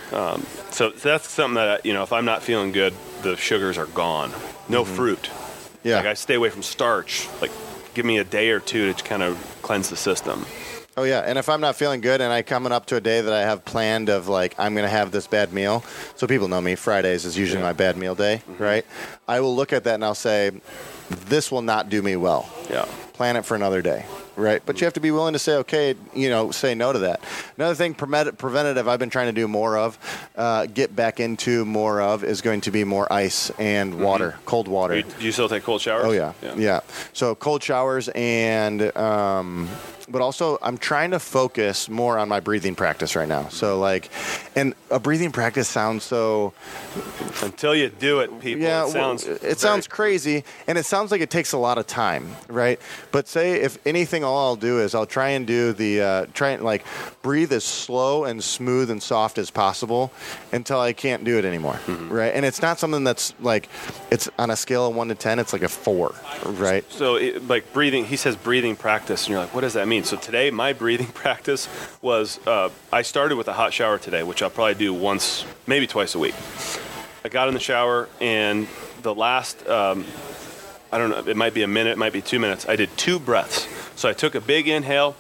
So 0.70 0.90
that's 0.90 1.28
something 1.28 1.54
that 1.56 1.84
you 1.84 1.92
know, 1.94 2.02
if 2.04 2.12
I'm 2.12 2.24
not 2.26 2.42
feeling 2.42 2.70
good, 2.72 2.94
the 3.22 3.36
sugars 3.36 3.76
are 3.78 3.86
gone. 3.86 4.30
No 4.68 4.84
Mm-hmm. 4.84 4.94
fruit. 4.94 5.30
Yeah. 5.82 5.96
Like 5.96 6.06
I 6.06 6.14
stay 6.14 6.34
away 6.34 6.50
from 6.50 6.62
starch. 6.62 7.28
Like 7.40 7.50
give 7.94 8.04
me 8.04 8.18
a 8.18 8.24
day 8.24 8.50
or 8.50 8.60
two 8.60 8.92
to 8.92 9.04
kind 9.04 9.22
of 9.22 9.36
cleanse 9.62 9.88
the 9.90 9.96
system. 9.96 10.44
Oh 10.98 11.02
yeah, 11.02 11.20
and 11.20 11.36
if 11.38 11.50
I'm 11.50 11.60
not 11.60 11.76
feeling 11.76 12.00
good 12.00 12.22
and 12.22 12.32
I 12.32 12.40
coming 12.40 12.72
up 12.72 12.86
to 12.86 12.96
a 12.96 13.00
day 13.02 13.20
that 13.20 13.32
I 13.32 13.42
have 13.42 13.66
planned 13.66 14.08
of 14.08 14.28
like 14.28 14.54
I'm 14.58 14.74
gonna 14.74 14.88
have 14.88 15.10
this 15.10 15.26
bad 15.26 15.52
meal, 15.52 15.84
so 16.14 16.26
people 16.26 16.48
know 16.48 16.60
me. 16.62 16.74
Fridays 16.74 17.26
is 17.26 17.36
usually 17.36 17.60
Yeah. 17.60 17.66
my 17.66 17.72
bad 17.74 17.98
meal 17.98 18.14
day, 18.14 18.42
mm-hmm. 18.48 18.62
right? 18.62 18.86
I 19.28 19.40
will 19.40 19.54
look 19.54 19.74
at 19.74 19.84
that 19.84 19.96
and 19.96 20.04
I'll 20.04 20.14
say, 20.14 20.52
this 21.10 21.52
will 21.52 21.60
not 21.60 21.90
do 21.90 22.00
me 22.00 22.16
well. 22.16 22.48
Yeah. 22.70 22.86
Plan 23.12 23.36
it 23.36 23.44
for 23.44 23.54
another 23.54 23.82
day, 23.82 24.06
right? 24.36 24.62
But 24.64 24.80
you 24.80 24.84
have 24.84 24.94
to 24.94 25.00
be 25.00 25.10
willing 25.10 25.32
to 25.32 25.38
say, 25.38 25.54
okay, 25.56 25.94
you 26.14 26.28
know, 26.30 26.50
say 26.50 26.74
no 26.74 26.92
to 26.92 26.98
that. 27.00 27.20
Another 27.56 27.74
thing, 27.74 27.94
preventative, 27.94 28.88
I've 28.88 28.98
been 28.98 29.10
trying 29.10 29.26
to 29.26 29.32
do 29.32 29.48
more 29.48 29.76
of, 29.76 29.98
uh, 30.36 30.66
get 30.66 30.94
back 30.94 31.20
into 31.20 31.64
more 31.64 32.00
of, 32.00 32.22
is 32.24 32.42
going 32.42 32.60
to 32.62 32.70
be 32.70 32.84
more 32.84 33.10
ice 33.12 33.50
and 33.58 34.00
water, 34.00 34.36
cold 34.44 34.68
water. 34.68 35.02
Do 35.02 35.08
you, 35.18 35.26
you 35.26 35.32
still 35.32 35.48
take 35.48 35.62
cold 35.62 35.80
showers? 35.80 36.04
Oh 36.06 36.12
yeah. 36.12 36.32
yeah, 36.56 36.80
So 37.12 37.34
cold 37.34 37.62
showers 37.62 38.08
and, 38.14 38.96
um, 38.96 39.68
but 40.08 40.22
also 40.22 40.56
I'm 40.62 40.78
trying 40.78 41.10
to 41.10 41.18
focus 41.18 41.88
more 41.88 42.16
on 42.18 42.28
my 42.28 42.38
breathing 42.38 42.74
practice 42.76 43.16
right 43.16 43.28
now. 43.28 43.48
So 43.48 43.80
like, 43.80 44.08
and 44.54 44.74
a 44.90 45.00
breathing 45.00 45.32
practice 45.32 45.68
sounds 45.68 46.04
so 46.04 46.52
Until 47.42 47.74
you 47.74 47.88
do 47.88 48.20
it, 48.20 48.40
people, 48.40 48.62
yeah, 48.62 48.86
it 48.86 48.94
well, 48.94 49.12
it 49.14 49.40
very- 49.40 49.54
sounds 49.56 49.88
crazy, 49.88 50.44
and 50.68 50.78
it 50.78 50.86
sounds 50.86 51.10
like 51.10 51.20
it 51.20 51.30
takes 51.30 51.52
a 51.52 51.58
lot 51.58 51.76
of 51.78 51.86
time, 51.86 52.36
right? 52.48 52.80
But 53.10 53.26
say 53.28 53.60
if 53.60 53.78
anything, 53.84 54.24
all 54.26 54.48
I'll 54.48 54.56
do 54.56 54.80
is 54.80 54.94
I'll 54.94 55.06
try 55.06 55.30
and 55.30 55.46
do 55.46 55.72
the 55.72 56.00
uh, 56.02 56.26
try 56.34 56.50
and 56.50 56.62
like 56.62 56.84
breathe 57.22 57.52
as 57.52 57.64
slow 57.64 58.24
and 58.24 58.42
smooth 58.44 58.90
and 58.90 59.02
soft 59.02 59.38
as 59.38 59.50
possible 59.50 60.12
until 60.52 60.78
I 60.80 60.92
can't 60.92 61.24
do 61.24 61.38
it 61.38 61.44
anymore, 61.44 61.80
Mm-hmm. 61.86 62.12
right? 62.12 62.34
And 62.34 62.44
it's 62.44 62.60
not 62.60 62.78
something 62.78 63.04
that's 63.04 63.32
like 63.40 63.68
it's 64.10 64.28
on 64.38 64.50
a 64.50 64.56
scale 64.56 64.86
of 64.88 64.94
one 64.94 65.08
to 65.08 65.14
ten, 65.14 65.38
it's 65.38 65.52
like 65.52 65.62
a 65.62 65.68
four, 65.68 66.14
right? 66.44 66.84
So, 66.92 67.14
it, 67.16 67.46
like 67.48 67.72
breathing, 67.72 68.04
he 68.04 68.16
says 68.16 68.36
breathing 68.36 68.76
practice, 68.76 69.24
and 69.24 69.30
you're 69.30 69.40
like, 69.40 69.54
what 69.54 69.62
does 69.62 69.74
that 69.74 69.88
mean? 69.88 70.04
So 70.04 70.16
today, 70.16 70.50
my 70.50 70.72
breathing 70.72 71.06
practice 71.14 71.68
was 72.02 72.38
uh, 72.46 72.70
I 72.92 73.02
started 73.02 73.36
with 73.36 73.48
a 73.48 73.52
hot 73.54 73.72
shower 73.72 73.98
today, 73.98 74.22
which 74.22 74.42
I'll 74.42 74.50
probably 74.50 74.74
do 74.74 74.92
once, 74.92 75.44
maybe 75.66 75.86
twice 75.86 76.14
a 76.14 76.18
week. 76.18 76.34
I 77.24 77.28
got 77.28 77.48
in 77.48 77.54
the 77.54 77.60
shower, 77.60 78.08
and 78.20 78.68
the 79.02 79.14
last, 79.14 79.66
um, 79.68 80.04
I 80.92 80.98
don't 80.98 81.10
know, 81.10 81.24
it 81.30 81.36
might 81.36 81.54
be 81.54 81.62
a 81.62 81.68
minute, 81.68 81.90
it 81.92 81.98
might 81.98 82.12
be 82.12 82.22
two 82.22 82.38
minutes. 82.38 82.68
I 82.68 82.76
did 82.76 82.88
two 82.96 83.18
breaths. 83.18 83.66
So 83.96 84.08
I 84.08 84.12
took 84.12 84.34
a 84.34 84.40
big 84.40 84.68
inhale, 84.68 85.16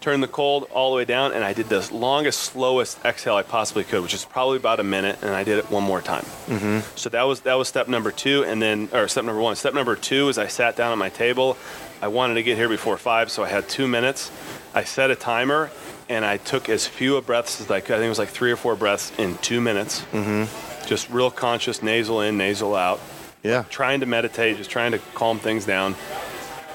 turned 0.00 0.22
the 0.22 0.28
cold 0.28 0.64
all 0.72 0.90
the 0.90 0.96
way 0.96 1.04
down, 1.04 1.32
and 1.32 1.44
I 1.44 1.52
did 1.52 1.68
the 1.68 1.88
longest, 1.94 2.40
slowest 2.40 3.02
exhale 3.04 3.36
I 3.36 3.42
possibly 3.42 3.84
could, 3.84 4.02
which 4.02 4.12
is 4.12 4.24
probably 4.24 4.56
about 4.56 4.80
a 4.80 4.84
minute, 4.84 5.20
and 5.22 5.30
I 5.30 5.44
did 5.44 5.58
it 5.58 5.70
one 5.70 5.84
more 5.84 6.02
time. 6.02 6.24
Mm-hmm. 6.46 6.80
So 6.96 7.08
that 7.10 7.22
was 7.22 7.40
that 7.42 7.54
was 7.54 7.68
step 7.68 7.88
number 7.88 8.10
two, 8.10 8.44
and 8.44 8.60
then 8.60 8.88
or 8.92 9.08
step 9.08 9.24
number 9.24 9.40
one. 9.40 9.56
Step 9.56 9.72
number 9.72 9.96
two 9.96 10.28
is 10.28 10.36
I 10.36 10.48
sat 10.48 10.76
down 10.76 10.92
at 10.92 10.98
my 10.98 11.08
table. 11.08 11.56
I 12.02 12.08
wanted 12.08 12.34
to 12.34 12.42
get 12.42 12.56
here 12.56 12.68
before 12.68 12.98
five, 12.98 13.30
so 13.30 13.44
I 13.44 13.48
had 13.48 13.68
two 13.68 13.86
minutes. 13.86 14.32
I 14.74 14.82
set 14.82 15.10
a 15.12 15.16
timer, 15.16 15.70
and 16.08 16.24
I 16.24 16.38
took 16.38 16.68
as 16.68 16.86
few 16.86 17.16
a 17.16 17.22
breaths 17.22 17.60
as 17.60 17.70
I 17.70 17.80
could. 17.80 17.94
I 17.94 17.98
think 17.98 18.06
it 18.06 18.08
was 18.08 18.18
like 18.18 18.30
three 18.30 18.50
or 18.50 18.56
four 18.56 18.74
breaths 18.74 19.12
in 19.18 19.38
two 19.38 19.60
minutes. 19.60 20.00
Mm-hmm. 20.12 20.86
Just 20.88 21.08
real 21.10 21.30
conscious, 21.30 21.80
nasal 21.82 22.20
in, 22.22 22.36
nasal 22.36 22.74
out. 22.74 23.00
Yeah, 23.44 23.64
Trying 23.70 24.00
to 24.00 24.06
meditate, 24.06 24.56
just 24.56 24.70
trying 24.70 24.92
to 24.92 24.98
calm 25.14 25.38
things 25.38 25.64
down. 25.64 25.94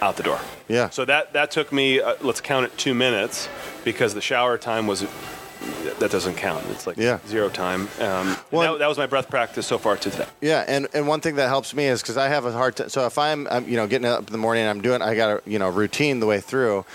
Out 0.02 0.16
the 0.16 0.24
door. 0.24 0.40
Yeah. 0.68 0.90
So 0.90 1.06
that 1.06 1.34
that 1.34 1.52
took 1.52 1.72
me. 1.72 2.00
Uh, 2.02 2.16
let's 2.22 2.42
count 2.42 2.66
it 2.66 2.78
two 2.78 2.94
minutes 2.94 3.48
because 3.84 4.14
the 4.14 4.22
shower 4.22 4.58
time 4.58 4.88
was. 4.88 5.06
That 6.00 6.12
doesn't 6.12 6.36
count. 6.36 6.64
It's 6.70 6.86
like 6.86 6.98
Yeah. 6.98 7.18
zero 7.28 7.50
time. 7.50 7.90
Um, 8.00 8.38
Well- 8.52 8.74
that, 8.74 8.80
that 8.80 8.88
was 8.88 8.98
my 9.00 9.08
breath 9.08 9.28
practice 9.28 9.66
so 9.66 9.80
far 9.80 9.98
to 9.98 10.10
today. 10.12 10.28
Yeah, 10.40 10.64
and, 10.68 10.88
and 10.94 11.08
one 11.08 11.20
thing 11.20 11.36
that 11.38 11.48
helps 11.48 11.74
me 11.74 11.86
is 11.86 12.02
because 12.04 12.16
I 12.16 12.28
have 12.28 12.46
a 12.46 12.52
hard 12.52 12.76
time. 12.76 12.90
So 12.90 13.08
if 13.08 13.18
I'm, 13.18 13.48
I'm, 13.50 13.68
you 13.68 13.76
know, 13.76 13.88
getting 13.88 14.06
up 14.06 14.28
in 14.28 14.32
the 14.32 14.38
morning, 14.38 14.62
and 14.66 14.70
I'm 14.70 14.82
doing, 14.84 15.02
I 15.02 15.16
got 15.16 15.30
a, 15.30 15.50
you 15.50 15.58
know, 15.58 15.70
routine 15.70 16.20
the 16.20 16.28
way 16.28 16.40
through. 16.42 16.86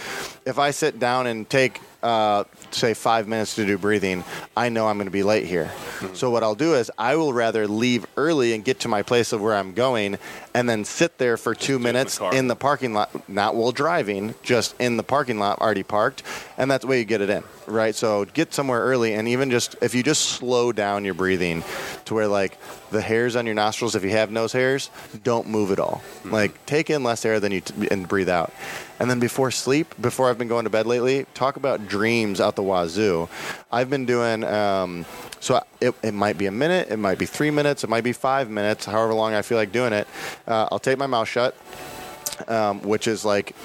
If 0.46 0.60
I 0.60 0.70
sit 0.70 1.00
down 1.00 1.26
and 1.26 1.50
take, 1.50 1.80
uh, 2.02 2.44
say, 2.70 2.94
five 2.94 3.28
minutes 3.28 3.54
to 3.56 3.66
do 3.66 3.78
breathing, 3.78 4.24
I 4.56 4.68
know 4.68 4.88
I'm 4.88 4.96
going 4.96 5.06
to 5.06 5.12
be 5.12 5.22
late 5.22 5.46
here. 5.46 5.70
So 6.14 6.30
what 6.30 6.42
I'll 6.42 6.54
do 6.54 6.74
is 6.74 6.90
I 6.98 7.16
will 7.16 7.32
rather 7.32 7.68
leave 7.68 8.06
early 8.16 8.54
and 8.54 8.64
get 8.64 8.80
to 8.80 8.88
my 8.88 9.02
place 9.02 9.32
of 9.32 9.40
where 9.40 9.54
I'm 9.54 9.72
going, 9.72 10.18
and 10.54 10.68
then 10.68 10.84
sit 10.84 11.18
there 11.18 11.36
for 11.36 11.54
two 11.54 11.72
do 11.72 11.74
it 11.74 11.76
in 11.76 11.82
the 11.82 11.88
minutes 11.88 12.20
in 12.32 12.48
the 12.48 12.56
parking 12.56 12.92
lot, 12.92 13.28
not 13.28 13.54
while 13.54 13.72
driving, 13.72 14.34
just 14.42 14.74
in 14.80 14.96
the 14.96 15.02
parking 15.02 15.38
lot 15.38 15.60
already 15.60 15.82
parked, 15.82 16.22
and 16.58 16.70
that's 16.70 16.82
the 16.82 16.88
way 16.88 16.98
you 16.98 17.04
get 17.04 17.20
it 17.20 17.30
in, 17.30 17.44
right? 17.66 17.94
So 17.94 18.24
get 18.24 18.52
somewhere 18.52 18.80
early, 18.80 19.14
and 19.14 19.28
even 19.28 19.50
just 19.50 19.76
if 19.80 19.94
you 19.94 20.02
just 20.02 20.22
slow 20.22 20.72
down 20.72 21.04
your 21.04 21.14
breathing 21.14 21.62
to 22.06 22.14
where 22.14 22.28
like 22.28 22.58
the 22.90 23.00
hairs 23.00 23.36
on 23.36 23.46
your 23.46 23.54
nostrils, 23.54 23.94
if 23.94 24.04
you 24.04 24.10
have 24.10 24.30
nose 24.30 24.52
hairs, 24.52 24.90
don't 25.22 25.48
move 25.48 25.70
at 25.70 25.78
all. 25.78 26.02
Like 26.24 26.64
take 26.66 26.90
in 26.90 27.02
less 27.02 27.24
air 27.24 27.40
than 27.40 27.52
you 27.52 27.60
t- 27.60 27.88
and 27.90 28.08
breathe 28.08 28.28
out. 28.28 28.52
And 29.00 29.10
then 29.10 29.18
before 29.18 29.50
sleep, 29.50 29.94
before 30.00 30.30
I've 30.30 30.38
been 30.38 30.48
going 30.48 30.64
to 30.64 30.70
bed 30.70 30.86
lately, 30.86 31.26
talk 31.34 31.56
about 31.56 31.88
dreams 31.88 32.40
out 32.40 32.56
the 32.56 32.62
wazoo. 32.62 33.28
I've 33.70 33.90
been 33.90 34.06
doing. 34.06 34.44
Um, 34.44 35.04
so 35.40 35.60
it, 35.80 35.92
it 36.04 36.14
might 36.14 36.38
be 36.38 36.46
a 36.46 36.52
minute, 36.52 36.88
it 36.88 36.98
might 36.98 37.18
be 37.18 37.26
three 37.26 37.50
minutes, 37.50 37.82
it 37.82 37.90
might 37.90 38.04
be 38.04 38.12
five 38.12 38.48
minutes, 38.48 38.84
however 38.84 39.12
long 39.12 39.34
I 39.34 39.42
feel 39.42 39.58
like 39.58 39.72
doing 39.72 39.92
it. 39.92 40.06
Uh, 40.46 40.68
I'll 40.70 40.78
take 40.78 40.98
my 40.98 41.08
mouth 41.08 41.26
shut, 41.26 41.56
um, 42.46 42.80
which 42.82 43.08
is 43.08 43.24
like 43.24 43.56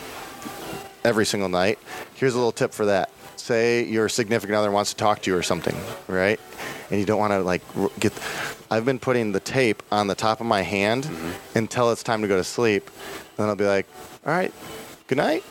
every 1.03 1.25
single 1.25 1.49
night. 1.49 1.77
Here's 2.15 2.33
a 2.33 2.37
little 2.37 2.51
tip 2.51 2.73
for 2.73 2.87
that. 2.87 3.11
Say 3.47 3.85
your 3.85 4.09
significant 4.09 4.57
other 4.57 4.69
wants 4.71 4.89
to 4.91 4.97
talk 4.97 5.21
to 5.21 5.31
you 5.31 5.37
or 5.37 5.41
something, 5.41 5.73
right? 6.09 6.37
And 6.91 6.99
you 6.99 7.05
don't 7.05 7.17
want 7.17 7.31
to 7.31 7.39
like 7.39 7.61
get. 7.97 8.11
I've 8.69 8.83
been 8.83 8.99
putting 8.99 9.31
the 9.31 9.39
tape 9.39 9.81
on 9.89 10.07
the 10.07 10.15
top 10.15 10.41
of 10.41 10.45
my 10.45 10.63
hand 10.63 11.09
until 11.55 11.89
it's 11.93 12.03
time 12.03 12.21
to 12.23 12.27
go 12.27 12.35
to 12.35 12.43
sleep. 12.43 12.91
Then 13.37 13.47
I'll 13.47 13.55
be 13.55 13.63
like, 13.65 13.85
"All 14.25 14.33
right, 14.33 14.51
good 15.07 15.17
night," 15.17 15.45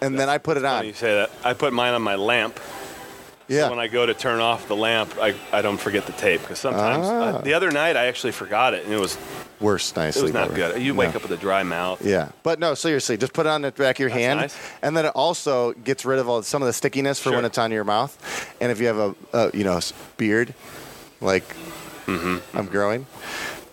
and 0.00 0.16
then 0.16 0.28
I 0.28 0.38
put 0.38 0.58
it 0.58 0.64
on. 0.64 0.86
you 0.86 0.92
say 0.92 1.12
that, 1.12 1.32
I 1.42 1.54
put 1.54 1.72
mine 1.72 1.92
on 1.92 2.02
my 2.02 2.14
lamp. 2.14 2.60
Yeah, 3.48 3.64
So 3.64 3.70
when 3.70 3.80
I 3.80 3.88
go 3.88 4.06
to 4.06 4.14
turn 4.14 4.38
off 4.38 4.68
the 4.68 4.76
lamp, 4.76 5.16
I, 5.20 5.34
I 5.52 5.60
don't 5.60 5.78
forget 5.80 6.06
the 6.06 6.12
tape 6.12 6.42
because 6.42 6.60
sometimes 6.60 7.04
uh, 7.04 7.38
Ah. 7.38 7.40
the 7.40 7.54
other 7.54 7.72
night 7.72 7.96
I 7.96 8.06
actually 8.06 8.32
forgot 8.32 8.74
it 8.74 8.84
and 8.84 8.92
it 8.94 9.00
was 9.00 9.18
worst 9.60 9.96
night 9.96 10.16
it 10.16 10.22
was 10.22 10.32
not 10.32 10.54
good. 10.54 10.80
You 10.82 10.94
wake 10.94 11.10
No. 11.10 11.16
up 11.16 11.22
with 11.22 11.32
a 11.32 11.36
dry 11.36 11.62
mouth. 11.62 12.04
Yeah, 12.04 12.28
but 12.42 12.58
no, 12.58 12.74
seriously, 12.74 13.16
just 13.16 13.32
put 13.32 13.46
it 13.46 13.50
on 13.50 13.62
the 13.62 13.72
back 13.72 13.96
of 13.96 14.00
your 14.00 14.08
That's 14.10 14.20
hand, 14.20 14.40
nice. 14.40 14.56
and 14.82 14.96
then 14.96 15.04
it 15.04 15.12
also 15.14 15.72
gets 15.72 16.04
rid 16.04 16.18
of 16.18 16.28
all 16.28 16.42
some 16.42 16.62
of 16.62 16.66
the 16.66 16.72
stickiness 16.72 17.18
for 17.18 17.32
when 17.32 17.44
it's 17.44 17.58
on 17.58 17.70
your 17.72 17.84
mouth. 17.84 18.16
And 18.60 18.70
if 18.72 18.80
you 18.80 18.86
have 18.86 18.98
a, 18.98 19.14
a 19.32 19.50
you 19.56 19.64
know 19.64 19.80
beard, 20.16 20.54
like 21.20 21.44
Mm-hmm. 22.06 22.56
I'm 22.56 22.64
growing, 22.66 23.04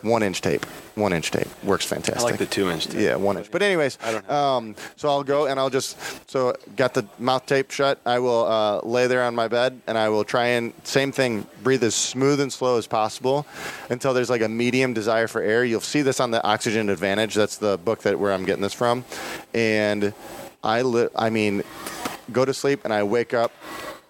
one 0.01 0.21
inch 0.21 0.41
tape, 0.41 0.65
one 0.95 1.13
inch 1.13 1.31
tape 1.31 1.47
works 1.63 1.91
I 1.91 1.95
fantastic. 1.95 2.23
like 2.23 2.37
the 2.39 2.45
two 2.45 2.69
inch. 2.69 2.87
tape. 2.87 3.01
Yeah, 3.01 3.15
one 3.15 3.37
inch. 3.37 3.51
But 3.51 3.61
anyways, 3.61 3.97
I 4.03 4.11
don't 4.11 4.29
um, 4.29 4.75
so 4.95 5.09
I'll 5.09 5.23
go 5.23 5.45
and 5.47 5.59
I'll 5.59 5.69
just 5.69 5.97
so 6.29 6.55
got 6.75 6.93
the 6.93 7.05
mouth 7.19 7.45
tape 7.45 7.71
shut. 7.71 7.99
I 8.05 8.19
will 8.19 8.45
uh, 8.45 8.81
lay 8.81 9.07
there 9.07 9.23
on 9.23 9.35
my 9.35 9.47
bed 9.47 9.79
and 9.87 9.97
I 9.97 10.09
will 10.09 10.23
try 10.23 10.47
and 10.47 10.73
same 10.83 11.11
thing, 11.11 11.45
breathe 11.63 11.83
as 11.83 11.95
smooth 11.95 12.39
and 12.39 12.51
slow 12.51 12.77
as 12.77 12.87
possible 12.87 13.45
until 13.89 14.13
there's 14.13 14.29
like 14.29 14.41
a 14.41 14.49
medium 14.49 14.93
desire 14.93 15.27
for 15.27 15.41
air. 15.41 15.63
You'll 15.65 15.81
see 15.81 16.01
this 16.01 16.19
on 16.19 16.31
the 16.31 16.43
Oxygen 16.43 16.89
Advantage. 16.89 17.35
That's 17.35 17.57
the 17.57 17.77
book 17.77 18.01
that 18.03 18.19
where 18.19 18.31
I'm 18.33 18.45
getting 18.45 18.61
this 18.63 18.73
from, 18.73 19.03
and 19.53 20.13
I 20.63 20.81
li- 20.81 21.09
I 21.15 21.29
mean, 21.29 21.63
go 22.31 22.45
to 22.45 22.53
sleep 22.53 22.81
and 22.85 22.93
I 22.93 23.03
wake 23.03 23.33
up 23.33 23.51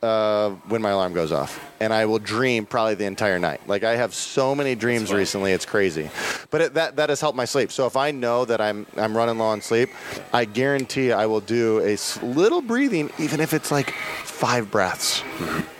uh, 0.06 0.52
when 0.70 0.82
my 0.82 0.91
alarm 0.91 1.13
goes 1.13 1.32
off. 1.32 1.60
And 1.80 1.91
I 1.91 2.06
will 2.06 2.20
dream 2.20 2.65
probably 2.65 2.96
the 2.96 3.06
entire 3.06 3.39
night. 3.39 3.68
Like 3.68 3.84
I 3.84 3.96
have 3.96 4.13
so 4.13 4.56
many 4.56 4.76
dreams 4.76 5.12
recently, 5.12 5.52
it's 5.52 5.65
crazy. 5.65 6.10
But 6.52 6.62
it, 6.62 6.74
that 6.76 6.96
that 6.98 7.10
has 7.10 7.20
helped 7.20 7.36
my 7.36 7.46
sleep. 7.46 7.72
So 7.72 7.86
if 7.86 7.98
I 7.98 8.12
know 8.12 8.46
that 8.46 8.62
I'm 8.62 8.86
I'm 8.96 9.18
running 9.18 9.38
low 9.38 9.46
on 9.46 9.62
sleep, 9.62 9.89
I 10.32 10.46
guarantee 10.46 11.12
I 11.12 11.26
will 11.26 11.41
do 11.41 11.82
a 11.82 11.98
little 12.24 12.62
breathing, 12.62 13.12
even 13.20 13.39
if 13.39 13.54
it's 13.54 13.72
like 13.72 13.91
five 14.24 14.72
breaths. 14.72 15.24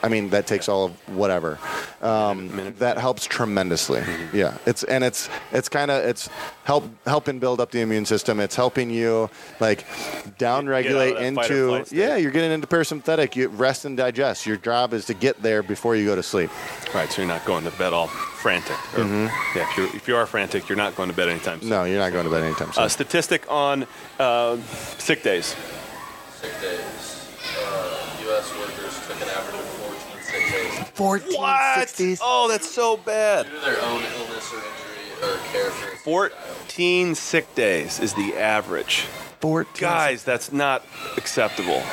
I 0.04 0.10
mean 0.10 0.30
that 0.32 0.48
takes 0.48 0.68
all 0.68 0.86
of 0.86 1.10
whatever. 1.10 1.60
Um, 2.06 2.76
that 2.78 2.98
helps 2.98 3.26
tremendously. 3.26 4.04
Yeah, 4.32 4.58
it's 4.66 4.84
and 4.84 5.04
it's 5.04 5.28
it's 5.52 5.70
kind 5.70 5.90
of 5.90 6.06
it's 6.06 6.30
help 6.64 6.86
helping 7.06 7.40
build 7.40 7.60
up 7.60 7.72
the 7.72 7.82
immune 7.82 8.06
system. 8.06 8.40
It's 8.40 8.56
helping 8.56 8.90
you 8.90 9.30
like 9.60 9.86
down 10.38 10.68
regulate 10.68 11.14
that 11.14 11.34
fight 11.36 11.52
or 11.52 11.80
into 11.80 11.96
yeah. 11.96 12.16
You're 12.16 12.32
getting 12.32 12.52
into 12.52 12.68
parasympathetic. 12.68 13.36
You 13.36 13.48
rest 13.48 13.86
and 13.86 13.98
digest. 13.98 14.46
Your 14.46 14.58
job 14.58 14.94
is 14.94 15.06
to 15.06 15.14
get 15.14 15.42
there 15.42 15.64
before 15.64 15.96
you 15.96 16.06
go 16.06 16.16
to 16.16 16.24
sleep. 16.24 16.52
Right, 16.94 17.12
so 17.12 17.22
you're 17.22 17.28
not 17.28 17.46
going 17.46 17.64
to 17.64 17.72
bed 17.72 17.94
all 17.94 18.08
frantic. 18.08 18.78
Or, 18.98 19.04
Yeah, 19.04 19.30
if, 19.56 19.78
you're, 19.78 19.96
if 19.96 20.08
you 20.08 20.16
are 20.16 20.26
frantic, 20.26 20.70
you're 20.70 20.78
not 20.78 20.96
going 20.96 21.10
to 21.10 21.16
bed 21.16 21.30
anytime 21.30 21.60
soon. 21.60 21.70
Mm-hmm. 21.70 21.82
No, 21.82 21.84
you're 21.86 22.00
not 22.00 22.14
going 22.14 22.26
to 22.26 22.32
bed 22.32 22.44
anytime 22.44 22.72
soon. 22.72 22.84
A 22.84 22.90
statistic 22.90 23.50
on 23.52 23.88
uh, 24.20 24.58
sick 24.98 25.24
days. 25.24 25.56
sick 26.42 26.62
days. 26.62 26.95
1460s. 30.96 32.20
Oh, 32.22 32.48
that's 32.50 32.70
so 32.70 32.98
bad. 32.98 33.46
Due 33.46 33.52
to 33.52 33.60
their 33.66 33.82
own 33.84 34.02
illness 34.04 34.54
or 34.54 34.58
injury 34.58 35.34
or 35.34 35.38
care 35.52 35.72
for 35.72 35.98
14 35.98 37.16
sick 37.16 37.54
days 37.56 38.00
is 38.00 38.14
the 38.14 38.36
average. 38.36 39.06
14. 39.42 39.70
Guys, 39.80 40.24
that's 40.24 40.52
not 40.52 40.84
acceptable. 41.18 41.84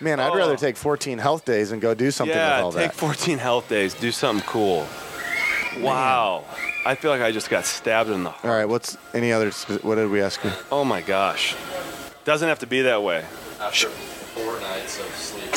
Man, 0.00 0.20
I'd 0.20 0.30
Oh. 0.32 0.36
rather 0.36 0.56
take 0.56 0.76
14 0.76 1.18
health 1.18 1.44
days 1.44 1.72
and 1.72 1.80
go 1.80 1.94
do 1.94 2.10
something 2.10 2.36
with 2.36 2.42
yeah, 2.44 2.60
all 2.62 2.72
take 2.72 2.90
that. 2.90 2.94
14 2.94 3.38
health 3.38 3.68
days. 3.68 3.94
Do 3.94 4.12
something 4.12 4.44
cool. 4.46 4.86
Wow. 5.80 6.44
I 6.84 6.94
feel 6.96 7.10
like 7.10 7.22
I 7.22 7.30
just 7.32 7.48
got 7.48 7.64
stabbed 7.64 8.10
in 8.10 8.24
the 8.24 8.30
heart. 8.30 8.44
all 8.44 8.50
right, 8.58 8.68
what's 8.68 8.96
any 9.14 9.32
other? 9.32 9.50
What 9.82 9.94
did 9.94 10.10
we 10.10 10.20
ask 10.20 10.42
you? 10.44 10.50
Oh 10.70 10.84
my 10.84 11.00
gosh. 11.00 11.54
Doesn't 12.24 12.48
have 12.48 12.58
to 12.60 12.66
be 12.66 12.82
that 12.82 13.02
way. 13.02 13.24
after 13.60 13.88
four 13.88 14.60
nights 14.60 14.98
of 15.00 15.06
sleep. 15.14 15.50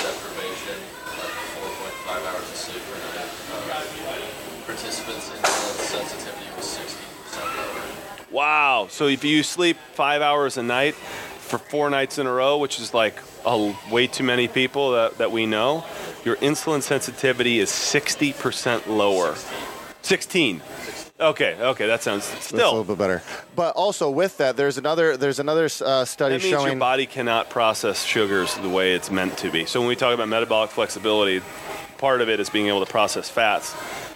Wow. 8.36 8.88
So 8.90 9.08
if 9.08 9.24
you 9.24 9.44
sleep 9.44 9.78
five 9.94 10.22
hours 10.22 10.58
a 10.58 10.64
night 10.64 10.94
for 10.94 11.58
four 11.58 11.90
nights 11.90 12.18
in 12.18 12.28
a 12.28 12.32
row, 12.34 12.58
which 12.58 12.82
is 12.82 12.94
like 12.94 13.18
a, 13.46 13.74
way 13.90 14.08
too 14.08 14.26
many 14.26 14.50
people 14.50 14.92
that, 14.92 15.20
that 15.20 15.32
we 15.32 15.46
know, 15.46 15.86
your 16.26 16.36
insulin 16.38 16.82
sensitivity 16.82 17.60
is 17.60 17.70
60% 17.70 18.88
lower. 18.88 19.36
16. 20.02 20.62
Okay, 21.18 21.56
okay, 21.58 21.88
that 21.88 22.04
sounds 22.04 22.30
That's 22.30 22.52
a 22.52 22.58
little 22.58 22.84
bit 22.84 22.98
better. 22.98 23.24
But 23.56 23.78
also 23.78 24.10
with 24.10 24.36
that, 24.40 24.58
there's 24.58 24.78
another 24.78 25.16
there's 25.16 25.40
another 25.40 25.70
uh, 25.82 26.04
study 26.04 26.36
That 26.36 26.42
means 26.42 26.52
your 26.52 26.60
showing. 26.60 26.78
body 26.78 27.06
cannot 27.06 27.50
process 27.50 28.04
sugars 28.04 28.54
the 28.56 28.68
way 28.68 28.96
it's 28.96 29.10
meant 29.10 29.38
to 29.38 29.50
be. 29.50 29.66
So 29.66 29.80
when 29.80 29.88
we 29.88 29.96
talk 29.96 30.14
about 30.14 30.28
metabolic 30.28 30.72
flexibility, 30.72 31.42
part 32.00 32.20
of 32.20 32.28
it 32.28 32.42
is 32.42 32.50
being 32.50 32.68
able 32.68 32.84
to 32.86 32.92
process 32.92 33.30
fats. 33.30 33.74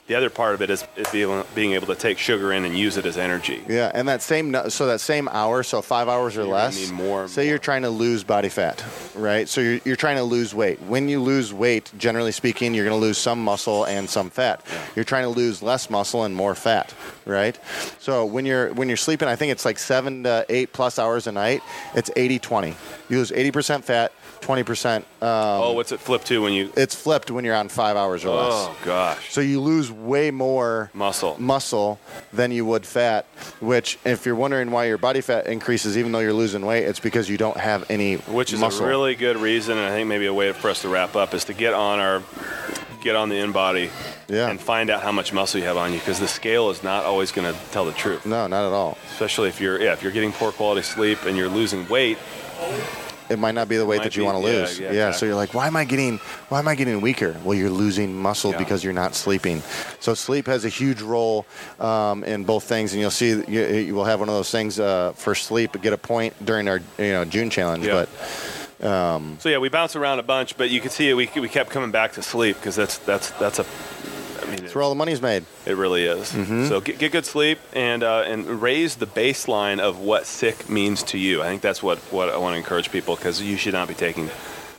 The 0.10 0.16
other 0.16 0.32
part 0.32 0.56
of 0.56 0.64
it 0.64 0.72
is, 0.72 0.84
is 0.96 1.08
being, 1.12 1.44
being 1.54 1.74
able 1.74 1.86
to 1.86 1.94
take 1.94 2.18
sugar 2.18 2.52
in 2.52 2.66
and 2.66 2.76
use 2.76 2.98
it 2.98 3.06
as 3.06 3.16
energy. 3.16 3.64
Yeah, 3.70 3.92
and 3.94 4.08
that 4.08 4.24
same 4.24 4.56
so 4.70 4.88
that 4.88 5.02
same 5.02 5.28
hour, 5.28 5.62
so 5.62 5.84
five 5.84 6.10
hours 6.10 6.36
or 6.36 6.46
You're 6.46 6.52
less. 6.52 6.76
need 6.80 6.92
more 6.96 7.28
say 7.28 7.44
more. 7.44 7.50
you're 7.50 7.60
trying 7.60 7.84
to 7.84 7.92
lose 7.92 8.24
body 8.24 8.50
fat, 8.50 8.84
right? 9.14 9.48
So 9.48 9.62
you're, 9.62 9.80
you're 9.86 9.96
trying 9.96 10.18
to 10.18 10.24
lose 10.24 10.56
weight. 10.56 10.82
When 10.82 11.10
you 11.10 11.22
lose 11.22 11.54
weight, 11.54 11.92
generally 12.00 12.32
speaking, 12.32 12.74
you're 12.74 12.86
going 12.86 13.00
to 13.00 13.06
lose 13.06 13.20
some 13.20 13.44
muscle 13.44 13.84
and 13.84 14.10
some 14.10 14.32
fat. 14.32 14.66
You're 14.96 15.06
trying 15.06 15.26
to 15.26 15.30
lose 15.30 15.62
less 15.62 15.92
muscle 15.92 16.24
and 16.24 16.36
more 16.36 16.56
fat, 16.56 16.92
right? 17.26 17.60
So 18.00 18.26
when 18.26 18.48
you're 18.48 18.74
when 18.74 18.88
you're 18.88 18.98
sleeping, 18.98 19.28
I 19.28 19.36
think 19.36 19.52
it's 19.52 19.64
like 19.64 19.78
seven 19.78 20.24
to 20.24 20.44
eight 20.50 20.74
plus 20.74 20.98
hours 20.98 21.28
a 21.28 21.32
night. 21.32 21.62
It's 21.94 22.10
80-20. 22.10 22.74
You 23.10 23.18
lose 23.20 23.30
80% 23.30 23.84
fat, 23.84 24.12
20%. 24.42 24.98
Um, 24.98 25.04
oh, 25.22 25.74
what's 25.74 25.92
it 25.92 26.00
flip 26.00 26.24
to 26.26 26.42
when 26.42 26.54
you? 26.54 26.72
it's 26.76 26.96
flipped 26.96 27.30
when 27.32 27.46
you're 27.46 27.56
on 27.56 27.70
five 27.70 27.96
hours 27.98 28.26
or 28.26 28.36
less. 28.36 28.54
Oh 28.54 28.78
gosh, 28.86 29.32
So 29.32 29.42
you 29.42 29.60
lose 29.62 29.92
way 29.92 30.32
more 30.32 30.90
muscle. 30.94 31.36
muscle 31.40 32.00
than 32.34 32.52
you 32.52 32.66
would 32.66 32.86
fat, 32.86 33.26
which 33.60 33.98
if 34.06 34.26
you're 34.26 34.36
wondering 34.36 34.72
why 34.72 34.86
your 34.86 34.98
body 34.98 35.22
fat 35.22 35.48
increases 35.48 35.98
even 35.98 36.12
though 36.12 36.20
you're 36.20 36.34
losing 36.34 36.66
weight, 36.66 36.86
it's 36.86 37.00
because 37.00 37.30
you 37.30 37.38
don't 37.38 37.58
have 37.58 37.90
any 37.90 38.16
which 38.16 38.54
is 38.54 38.60
muscle. 38.60 38.86
a 38.86 38.88
really 38.88 39.16
good 39.16 39.38
reason, 39.38 39.78
and 39.78 39.86
I 39.88 39.92
think 39.92 40.08
maybe 40.08 40.26
a 40.26 40.34
way 40.34 40.52
for 40.54 40.70
us 40.70 40.82
to 40.84 40.90
wrap 40.90 41.16
up 41.16 41.34
is 41.34 41.46
to 41.46 41.54
get 41.54 41.74
on 41.74 42.00
our, 42.00 42.24
get 43.02 43.16
on 43.16 43.30
the 43.30 43.36
InBody, 43.36 43.90
Yeah. 44.28 44.50
and 44.50 44.60
find 44.60 44.90
out 44.90 45.02
how 45.04 45.12
much 45.12 45.32
muscle 45.34 45.60
you 45.60 45.66
have 45.68 45.78
on 45.78 45.92
you, 45.94 46.00
because 46.00 46.20
the 46.20 46.28
scale 46.28 46.70
is 46.70 46.84
not 46.84 47.06
always 47.06 47.32
going 47.32 47.52
to 47.54 47.60
tell 47.72 47.86
the 47.86 47.92
truth. 47.94 48.26
no, 48.26 48.48
not 48.48 48.66
at 48.66 48.74
all. 48.74 48.98
Especially 49.12 49.50
if 49.50 49.60
you're, 49.62 49.82
yeah, 49.82 49.94
if 49.94 50.02
you're 50.04 50.12
getting 50.12 50.32
poor 50.32 50.52
quality 50.52 50.82
sleep 50.82 51.24
and 51.26 51.36
you're 51.38 51.50
losing 51.50 51.88
weight, 51.90 52.18
It 53.30 53.38
might 53.40 53.54
not 53.56 53.68
be 53.70 53.78
the 53.78 53.86
weight 53.86 54.02
that 54.04 54.16
you 54.16 54.26
want 54.26 54.44
to 54.44 54.52
yeah, 54.52 54.58
lose. 54.60 54.80
yeah, 54.80 54.88
so 54.90 54.94
exactly. 54.94 55.28
you're 55.28 55.36
like, 55.38 55.54
why 55.54 55.68
am 55.68 55.76
I 55.76 55.86
getting 55.86 56.18
why 56.50 56.60
am 56.60 56.68
I 56.68 56.76
getting 56.76 57.00
weaker? 57.02 57.36
Well, 57.44 57.56
you're 57.58 57.70
losing 57.70 58.16
muscle 58.16 58.52
Yeah. 58.52 58.58
because 58.58 58.84
you're 58.84 58.94
not 58.94 59.14
sleeping. 59.16 59.62
So 60.00 60.14
sleep 60.16 60.48
has 60.48 60.66
a 60.66 60.70
huge 60.70 61.02
role 61.02 61.46
um, 61.80 62.24
in 62.24 62.44
both 62.44 62.64
things, 62.64 62.94
and 62.94 63.02
you'll 63.02 63.12
see 63.12 63.30
you, 63.48 63.66
you 63.66 63.94
will 63.96 64.06
have 64.06 64.20
one 64.20 64.30
of 64.30 64.36
those 64.36 64.50
things 64.52 64.80
uh, 64.80 65.14
for 65.14 65.36
sleep. 65.36 65.80
Get 65.82 65.94
a 65.94 65.98
point 65.98 66.34
during 66.44 66.68
our 66.68 66.80
you 66.98 67.12
know 67.12 67.26
June 67.26 67.50
challenge, 67.50 67.86
Yeah. 67.86 68.06
but 68.06 68.10
So 69.42 69.50
yeah, 69.50 69.58
we 69.60 69.70
bounce 69.70 69.96
around 69.96 70.20
a 70.20 70.24
bunch, 70.24 70.58
but 70.58 70.70
you 70.70 70.82
can 70.82 70.90
see 70.90 71.14
we, 71.14 71.30
we 71.36 71.50
kept 71.50 71.70
coming 71.70 71.92
back 71.92 72.14
to 72.14 72.22
sleep 72.22 72.56
because 72.58 72.76
that's 72.76 72.98
that's 73.00 73.32
that's 73.32 73.60
a. 73.60 73.66
That's 74.70 74.76
where 74.76 74.84
all 74.84 74.92
the 74.92 74.96
money's 74.96 75.20
made. 75.20 75.46
it 75.66 75.76
really 75.76 76.06
is. 76.06 76.32
Mm-hmm. 76.32 76.68
So 76.68 76.80
get, 76.80 77.00
get 77.00 77.12
good 77.12 77.26
sleep 77.26 77.58
and 77.74 78.04
uh, 78.04 78.24
and 78.28 78.62
raise 78.62 78.98
the 78.98 79.08
baseline 79.08 79.80
of 79.80 79.98
what 79.98 80.28
sick 80.28 80.70
means 80.70 81.02
to 81.04 81.18
you. 81.18 81.42
I 81.42 81.48
think 81.48 81.64
that's 81.64 81.82
what 81.82 81.98
what 82.12 82.30
I 82.30 82.38
want 82.38 82.54
to 82.54 82.58
encourage 82.58 82.92
people 82.92 83.16
because 83.16 83.42
you 83.42 83.58
should 83.58 83.74
not 83.74 83.88
be 83.88 83.96
taking 83.96 84.30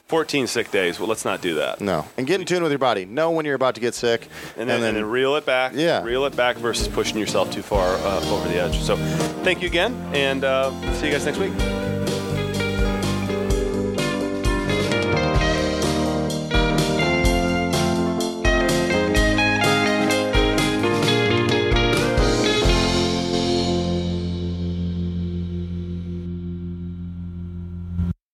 14 0.07 0.47
sick 0.47 0.71
days. 0.71 1.01
Well, 1.01 1.09
let's 1.09 1.25
not 1.25 1.41
do 1.41 1.57
that. 1.57 1.81
No, 1.81 2.07
and 2.17 2.25
get 2.25 2.39
in 2.39 2.47
tune 2.47 2.63
with 2.63 2.71
your 2.71 2.79
body. 2.79 3.05
Know 3.05 3.33
when 3.33 3.45
you're 3.47 3.57
about 3.57 3.75
to 3.75 3.81
get 3.81 3.95
sick, 3.95 4.29
And 4.57 4.71
then, 4.71 4.81
and 4.81 4.97
then, 4.97 5.05
reel 5.05 5.35
it 5.35 5.45
back. 5.45 5.73
Yeah. 5.75 6.05
Reel 6.05 6.25
it 6.27 6.37
back 6.37 6.57
versus 6.57 6.87
pushing 6.87 7.19
yourself 7.19 7.51
too 7.51 7.63
far 7.63 7.97
uh, 7.97 8.31
over 8.33 8.49
the 8.49 8.63
edge. 8.63 8.79
So, 8.79 8.95
thank 9.43 9.61
you 9.61 9.67
again, 9.67 9.93
and 10.15 10.45
uh, 10.45 10.71
see 10.95 11.07
you 11.07 11.13
guys 11.13 11.27
next 11.27 11.39
week. 11.39 11.53